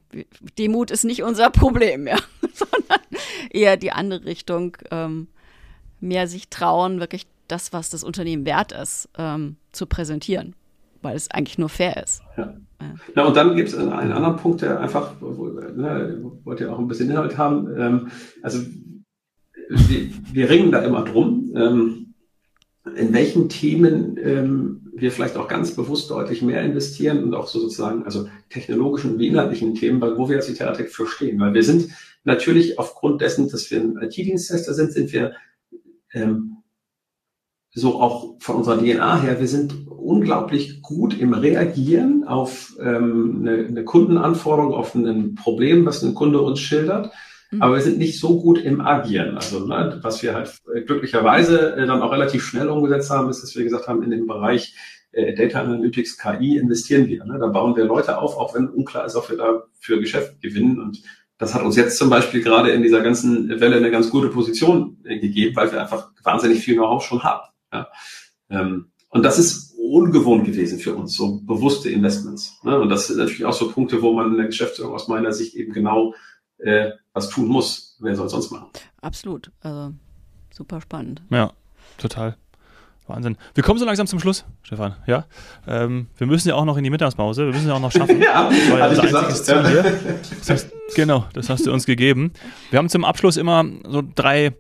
[0.59, 2.19] Demut ist nicht unser Problem mehr,
[2.53, 3.01] sondern
[3.51, 5.29] eher die andere Richtung, ähm,
[6.01, 10.57] mehr sich trauen, wirklich das, was das Unternehmen wert ist, ähm, zu präsentieren,
[11.07, 12.23] weil es eigentlich nur fair ist.
[12.37, 12.55] Ja.
[13.15, 13.25] Ja.
[13.25, 17.09] und dann gibt es einen, anderen Punkt, der einfach, ne, wollt ihr auch ein bisschen
[17.09, 17.75] Inhalt haben.
[17.79, 18.09] Ähm,
[18.43, 18.61] also
[19.69, 22.15] wir, wir, ringen da immer drum, ähm,
[22.97, 27.61] in welchen Themen ähm, wir vielleicht auch ganz bewusst deutlich mehr investieren und auch so
[27.61, 31.41] sozusagen, also technologischen wie inhaltlichen Themen, wo wir als Iteratec für stehen.
[31.41, 31.89] Weil wir sind
[32.25, 35.35] natürlich aufgrund dessen, dass wir ein IT-Dienstleister sind, sind wir
[36.13, 36.59] ähm,
[37.77, 43.67] so auch von unserer DNA her, wir sind unglaublich gut im Reagieren auf ähm, eine,
[43.67, 47.13] eine Kundenanforderung, auf ein Problem, was ein Kunde uns schildert.
[47.51, 47.61] Mhm.
[47.61, 49.37] Aber wir sind nicht so gut im Agieren.
[49.37, 53.55] Also ne, was wir halt glücklicherweise äh, dann auch relativ schnell umgesetzt haben, ist, dass
[53.55, 54.75] wir gesagt haben, in dem Bereich
[55.13, 57.27] äh, Data Analytics, KI investieren wir.
[57.27, 57.37] Ne?
[57.39, 60.81] Da bauen wir Leute auf, auch wenn unklar ist, ob wir da für Geschäft gewinnen.
[60.81, 61.03] Und
[61.37, 64.97] das hat uns jetzt zum Beispiel gerade in dieser ganzen Welle eine ganz gute Position
[65.05, 67.43] äh, gegeben, weil wir einfach wahnsinnig viel Know-how schon haben.
[67.77, 68.61] Ja.
[68.61, 72.59] Ähm, und das ist ungewohnt gewesen für uns, so bewusste Investments.
[72.63, 72.79] Ne?
[72.79, 75.55] Und das sind natürlich auch so Punkte, wo man in der Geschäftsführung aus meiner Sicht
[75.55, 76.15] eben genau
[76.59, 77.97] äh, was tun muss.
[78.01, 78.69] Wer soll sonst machen?
[79.01, 79.51] Absolut.
[79.61, 79.95] Also
[80.51, 81.23] super spannend.
[81.31, 81.53] Ja,
[81.99, 82.37] total.
[83.07, 83.37] Wahnsinn.
[83.55, 84.97] Wir kommen so langsam zum Schluss, Stefan.
[85.07, 85.27] Ja,
[85.69, 87.47] ähm, wir müssen ja auch noch in die Mittagspause.
[87.47, 88.21] Wir müssen ja auch noch schaffen.
[88.23, 89.69] ja, das war ja unser einziges Ziel ja.
[89.69, 90.01] hier.
[90.39, 92.33] Das heißt, genau, das hast du uns gegeben.
[92.71, 94.57] Wir haben zum Abschluss immer so drei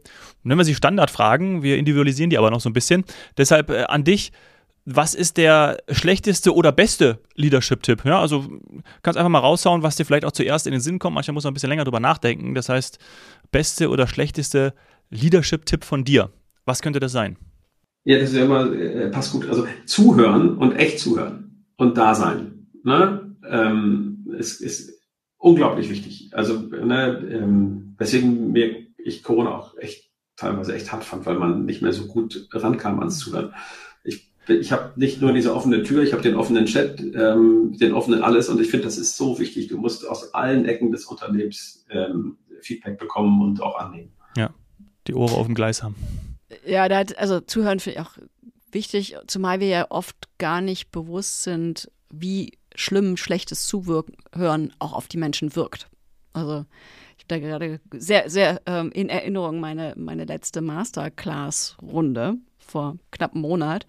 [0.46, 3.04] nennen wir sie Standardfragen, wir individualisieren die aber noch so ein bisschen.
[3.36, 4.32] Deshalb äh, an dich,
[4.84, 8.04] was ist der schlechteste oder beste Leadership-Tipp?
[8.04, 8.46] Ja, also
[9.02, 11.14] kannst einfach mal raushauen, was dir vielleicht auch zuerst in den Sinn kommt.
[11.14, 12.54] Manchmal muss man ein bisschen länger drüber nachdenken.
[12.54, 12.98] Das heißt,
[13.50, 14.74] beste oder schlechteste
[15.10, 16.30] Leadership-Tipp von dir.
[16.64, 17.36] Was könnte das sein?
[18.04, 19.48] Ja, das ist ja immer, äh, passt gut.
[19.48, 22.68] Also zuhören und echt zuhören und da sein.
[22.84, 24.92] ne, ähm, ist, ist
[25.38, 26.30] unglaublich wichtig.
[26.32, 30.05] Also, ne, ähm, weswegen mir ich Corona auch echt
[30.36, 33.54] teilweise echt hart fand, weil man nicht mehr so gut rankam ans Zuhören.
[34.04, 37.94] Ich, ich habe nicht nur diese offene Tür, ich habe den offenen Chat, ähm, den
[37.94, 39.68] offenen alles und ich finde, das ist so wichtig.
[39.68, 44.12] Du musst aus allen Ecken des Unternehmens ähm, Feedback bekommen und auch annehmen.
[44.36, 44.50] Ja,
[45.06, 45.96] die Ohren auf dem Gleis haben.
[46.66, 48.16] Ja, da hat, also zuhören finde ich auch
[48.70, 55.08] wichtig, zumal wir ja oft gar nicht bewusst sind, wie schlimm schlechtes Zuhören auch auf
[55.08, 55.88] die Menschen wirkt.
[56.32, 56.66] Also
[57.28, 63.86] da gerade sehr, sehr ähm, in Erinnerung meine, meine letzte Masterclass-Runde vor knapp einem Monat,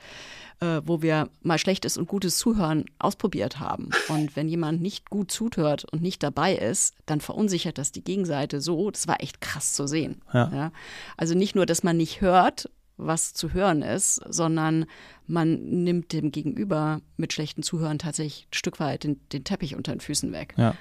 [0.59, 3.89] äh, wo wir mal schlechtes und gutes Zuhören ausprobiert haben.
[4.07, 8.61] Und wenn jemand nicht gut zuhört und nicht dabei ist, dann verunsichert das die Gegenseite
[8.61, 8.89] so.
[8.91, 10.21] Das war echt krass zu sehen.
[10.33, 10.51] Ja.
[10.53, 10.71] Ja?
[11.17, 14.85] Also nicht nur, dass man nicht hört, was zu hören ist, sondern
[15.27, 19.91] man nimmt dem Gegenüber mit schlechtem Zuhören tatsächlich ein Stück weit den, den Teppich unter
[19.91, 20.55] den Füßen weg.
[20.57, 20.73] Ja.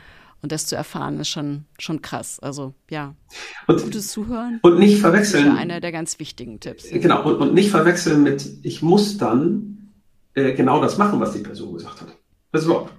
[0.43, 2.39] Und das zu erfahren, ist schon, schon krass.
[2.41, 3.15] Also ja,
[3.67, 5.47] Und, gutes Zuhören und nicht ist verwechseln.
[5.47, 6.89] ja einer der ganz wichtigen Tipps.
[6.91, 9.93] Genau, und, und nicht verwechseln mit, ich muss dann
[10.35, 12.17] äh, genau das machen, was die Person gesagt hat.
[12.53, 12.93] Das ist überhaupt,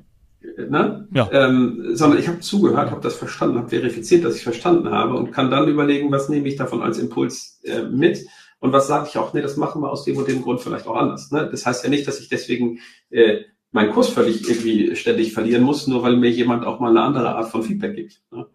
[0.58, 1.08] ne?
[1.14, 1.30] Ja.
[1.32, 5.32] Ähm, sondern ich habe zugehört, habe das verstanden, habe verifiziert, dass ich verstanden habe und
[5.32, 8.26] kann dann überlegen, was nehme ich davon als Impuls äh, mit
[8.60, 10.88] und was sage ich auch, nee, das machen wir aus dem und dem Grund vielleicht
[10.88, 11.32] auch anders.
[11.32, 11.48] Ne?
[11.50, 13.42] Das heißt ja nicht, dass ich deswegen äh,
[13.72, 17.36] meinen Kurs völlig irgendwie ständig verlieren muss, nur weil mir jemand auch mal eine andere
[17.36, 18.22] Art von Feedback gibt.
[18.32, 18.48] Ne?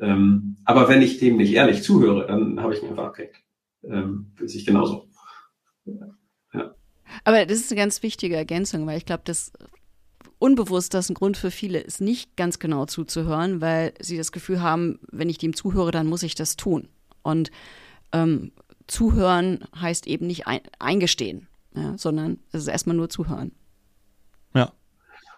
[0.00, 3.36] Ähm, aber wenn ich dem nicht ehrlich zuhöre, dann habe ich ihn einfach abgehängt.
[3.84, 5.08] Ähm, bis ich genauso.
[7.24, 9.52] Aber das ist eine ganz wichtige Ergänzung, weil ich glaube, dass
[10.38, 14.62] unbewusst das ein Grund für viele ist, nicht ganz genau zuzuhören, weil sie das Gefühl
[14.62, 16.88] haben, wenn ich dem zuhöre, dann muss ich das tun.
[17.22, 17.50] Und
[18.12, 18.52] ähm,
[18.86, 23.52] zuhören heißt eben nicht ein, eingestehen, ja, sondern es ist erstmal nur zuhören.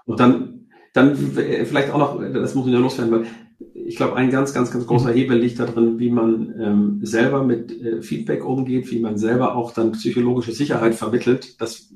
[0.07, 3.27] Und dann, dann vielleicht auch noch, das muss ich ja loswerden, weil
[3.75, 7.71] ich glaube, ein ganz, ganz, ganz großer Hebel liegt darin, wie man ähm, selber mit
[7.81, 11.91] äh, Feedback umgeht, wie man selber auch dann psychologische Sicherheit vermittelt, dass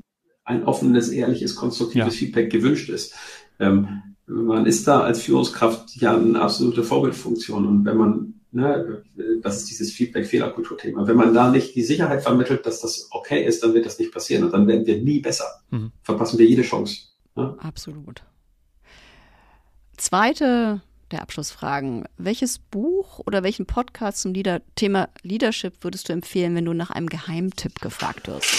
[0.44, 2.18] ein offenes, ehrliches, konstruktives Ja.
[2.18, 3.14] Feedback gewünscht ist.
[3.58, 9.02] Ähm, man ist da als Führungskraft ja eine absolute Vorbildfunktion und wenn man, ne,
[9.42, 13.62] das ist dieses Feedback-Fehlerkultur-Thema, wenn man da nicht die Sicherheit vermittelt, dass das okay ist,
[13.62, 15.46] dann wird das nicht passieren und dann werden wir nie besser.
[15.70, 15.92] Mhm.
[16.02, 17.09] Verpassen wir jede Chance.
[17.36, 17.56] Ne?
[17.60, 18.22] Absolut.
[19.96, 22.04] Zweite der Abschlussfragen.
[22.16, 26.90] Welches Buch oder welchen Podcast zum Leader Thema Leadership würdest du empfehlen, wenn du nach
[26.90, 28.54] einem Geheimtipp gefragt wirst?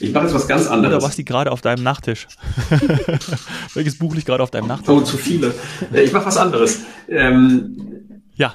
[0.00, 0.96] Ich mache jetzt was ganz anderes.
[0.96, 2.26] Oder was liegt gerade auf deinem Nachttisch?
[3.74, 4.88] Welches Buch liegt gerade auf deinem Nachttisch?
[4.88, 5.54] Oh, zu viele.
[5.92, 6.80] Äh, Ich mache was anderes.
[7.08, 8.54] Ähm, Ja.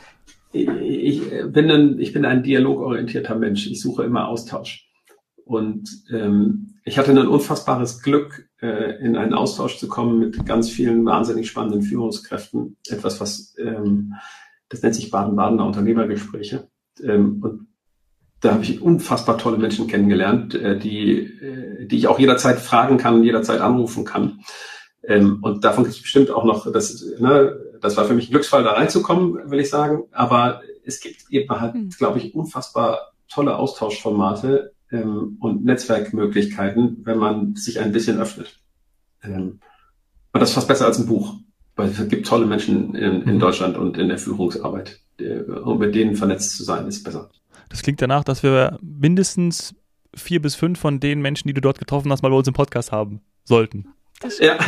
[0.64, 3.68] Ich, bin ein, ich bin ein dialogorientierter Mensch.
[3.68, 4.90] Ich suche immer Austausch.
[5.46, 10.70] Und ähm, ich hatte ein unfassbares Glück, äh, in einen Austausch zu kommen mit ganz
[10.70, 12.78] vielen wahnsinnig spannenden Führungskräften.
[12.90, 14.14] Etwas, was ähm,
[14.70, 16.68] das nennt sich Baden-Badener Unternehmergespräche.
[17.02, 17.68] Ähm, und
[18.42, 22.98] da habe ich unfassbar tolle Menschen kennengelernt, äh, die, äh, die ich auch jederzeit fragen
[22.98, 24.42] kann, jederzeit anrufen kann.
[25.04, 28.32] Ähm, und davon gibt es bestimmt auch noch, das, ne, das war für mich ein
[28.32, 30.04] Glücksfall, da reinzukommen, will ich sagen.
[30.12, 31.90] Aber es gibt eben halt, Hm.
[31.98, 38.60] glaube ich, unfassbar tolle Austauschformate ähm, und Netzwerkmöglichkeiten, wenn man sich ein bisschen öffnet.
[39.24, 39.60] Ähm,
[40.34, 41.36] und das ist fast besser als ein Buch,
[41.76, 43.40] weil es gibt tolle Menschen in, in Mhm.
[43.40, 45.00] Deutschland und in der Führungsarbeit.
[45.20, 47.30] Äh, Und mit denen vernetzt zu sein, ist besser.
[47.70, 49.76] Das klingt danach, dass wir mindestens
[50.16, 52.54] vier bis fünf von den Menschen, die du dort getroffen hast, mal bei uns im
[52.54, 53.88] Podcast haben sollten.
[54.40, 54.58] Ja.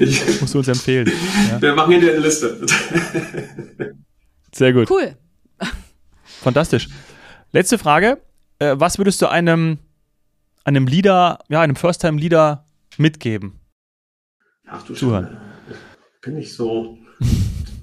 [0.00, 1.10] ich, Musst du uns empfehlen.
[1.50, 1.62] Ja.
[1.62, 2.66] wir machen hier eine Liste.
[4.52, 4.90] Sehr gut.
[4.90, 5.16] Cool.
[6.22, 6.88] Fantastisch.
[7.52, 8.18] Letzte Frage.
[8.58, 9.78] Äh, was würdest du einem,
[10.64, 12.66] einem Leader, ja, einem First-Time-Leader
[12.98, 13.60] mitgeben?
[14.66, 15.24] Ach du Zuhören.
[15.24, 15.40] Schande.
[16.22, 16.98] Bin ich so.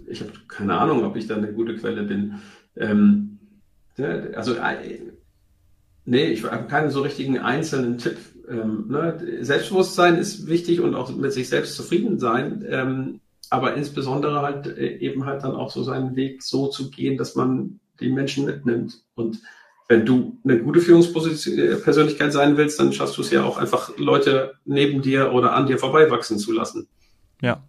[0.08, 2.40] Ich habe keine Ahnung, ob ich da eine gute Quelle bin.
[2.76, 3.40] Ähm,
[4.36, 5.00] also, äh,
[6.06, 8.18] nee, ich habe keinen so richtigen einzelnen Tipp.
[8.50, 9.38] Ähm, ne?
[9.42, 12.66] Selbstbewusstsein ist wichtig und auch mit sich selbst zufrieden sein.
[12.68, 17.18] Ähm, aber insbesondere halt äh, eben halt dann auch so seinen Weg so zu gehen,
[17.18, 19.04] dass man die Menschen mitnimmt.
[19.16, 19.40] Und
[19.88, 24.56] wenn du eine gute Führungspersönlichkeit sein willst, dann schaffst du es ja auch einfach, Leute
[24.66, 26.88] neben dir oder an dir vorbeiwachsen zu lassen.
[27.42, 27.62] Ja.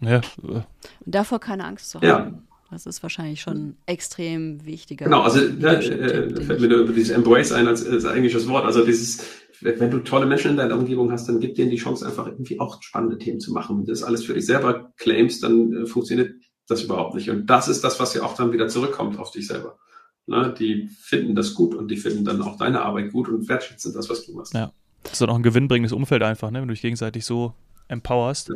[0.00, 0.64] Ja, äh, Und
[1.04, 2.20] davor keine Angst zu Ja.
[2.20, 2.46] haben.
[2.70, 5.06] Das ist wahrscheinlich schon ein extrem wichtiger.
[5.06, 8.46] Genau, also ne, Leadership-Tipp, äh, den fällt mir über dieses Embrace ein als, als englisches
[8.48, 8.64] Wort.
[8.64, 9.24] Also dieses,
[9.60, 12.60] wenn du tolle Menschen in deiner Umgebung hast, dann gib denen die Chance, einfach irgendwie
[12.60, 13.78] auch spannende Themen zu machen.
[13.78, 16.34] Wenn du das alles für dich selber claimst, dann äh, funktioniert
[16.66, 17.30] das überhaupt nicht.
[17.30, 19.78] Und das ist das, was ja auch dann wieder zurückkommt auf dich selber.
[20.26, 20.54] Ne?
[20.58, 24.08] Die finden das gut und die finden dann auch deine Arbeit gut und wertschätzen das,
[24.08, 24.54] was du machst.
[24.54, 24.72] Ja.
[25.02, 26.60] Das ist dann auch ein gewinnbringendes Umfeld einfach, ne?
[26.60, 27.54] wenn du dich gegenseitig so
[27.88, 28.52] empowerst.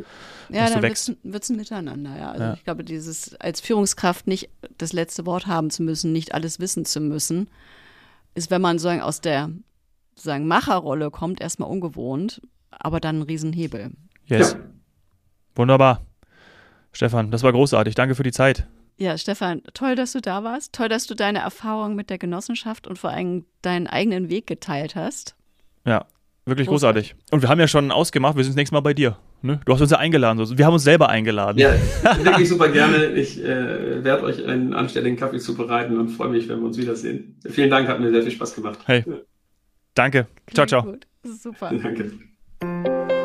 [0.49, 0.93] Ja, dann wird
[1.43, 2.31] es ein Miteinander, ja.
[2.31, 2.53] Also ja.
[2.53, 6.85] ich glaube, dieses als Führungskraft nicht das letzte Wort haben zu müssen, nicht alles wissen
[6.85, 7.49] zu müssen,
[8.33, 9.49] ist, wenn man sozusagen aus der
[10.15, 12.41] sozusagen Macherrolle kommt, erstmal ungewohnt,
[12.71, 13.91] aber dann ein Riesenhebel.
[14.25, 14.53] Yes.
[14.53, 14.59] Ja.
[15.55, 16.05] Wunderbar.
[16.91, 17.95] Stefan, das war großartig.
[17.95, 18.67] Danke für die Zeit.
[18.97, 20.73] Ja, Stefan, toll, dass du da warst.
[20.73, 24.95] Toll, dass du deine Erfahrungen mit der Genossenschaft und vor allem deinen eigenen Weg geteilt
[24.95, 25.35] hast.
[25.85, 26.05] Ja,
[26.45, 27.09] wirklich großartig.
[27.09, 27.33] großartig.
[27.33, 29.17] Und wir haben ja schon ausgemacht, wir sind das nächste Mal bei dir.
[29.41, 29.59] Ne?
[29.65, 30.57] Du hast uns ja eingeladen.
[30.57, 31.59] Wir haben uns selber eingeladen.
[31.59, 31.73] Ja,
[32.23, 33.07] wirklich super gerne.
[33.07, 37.37] Ich äh, werde euch einen anständigen Kaffee zubereiten und freue mich, wenn wir uns wiedersehen.
[37.45, 38.79] Vielen Dank, hat mir sehr viel Spaß gemacht.
[38.85, 39.03] Hey.
[39.95, 40.27] Danke.
[40.53, 40.83] Ciao, ciao.
[40.83, 41.07] Gut.
[41.23, 41.71] Super.
[41.71, 43.24] Danke.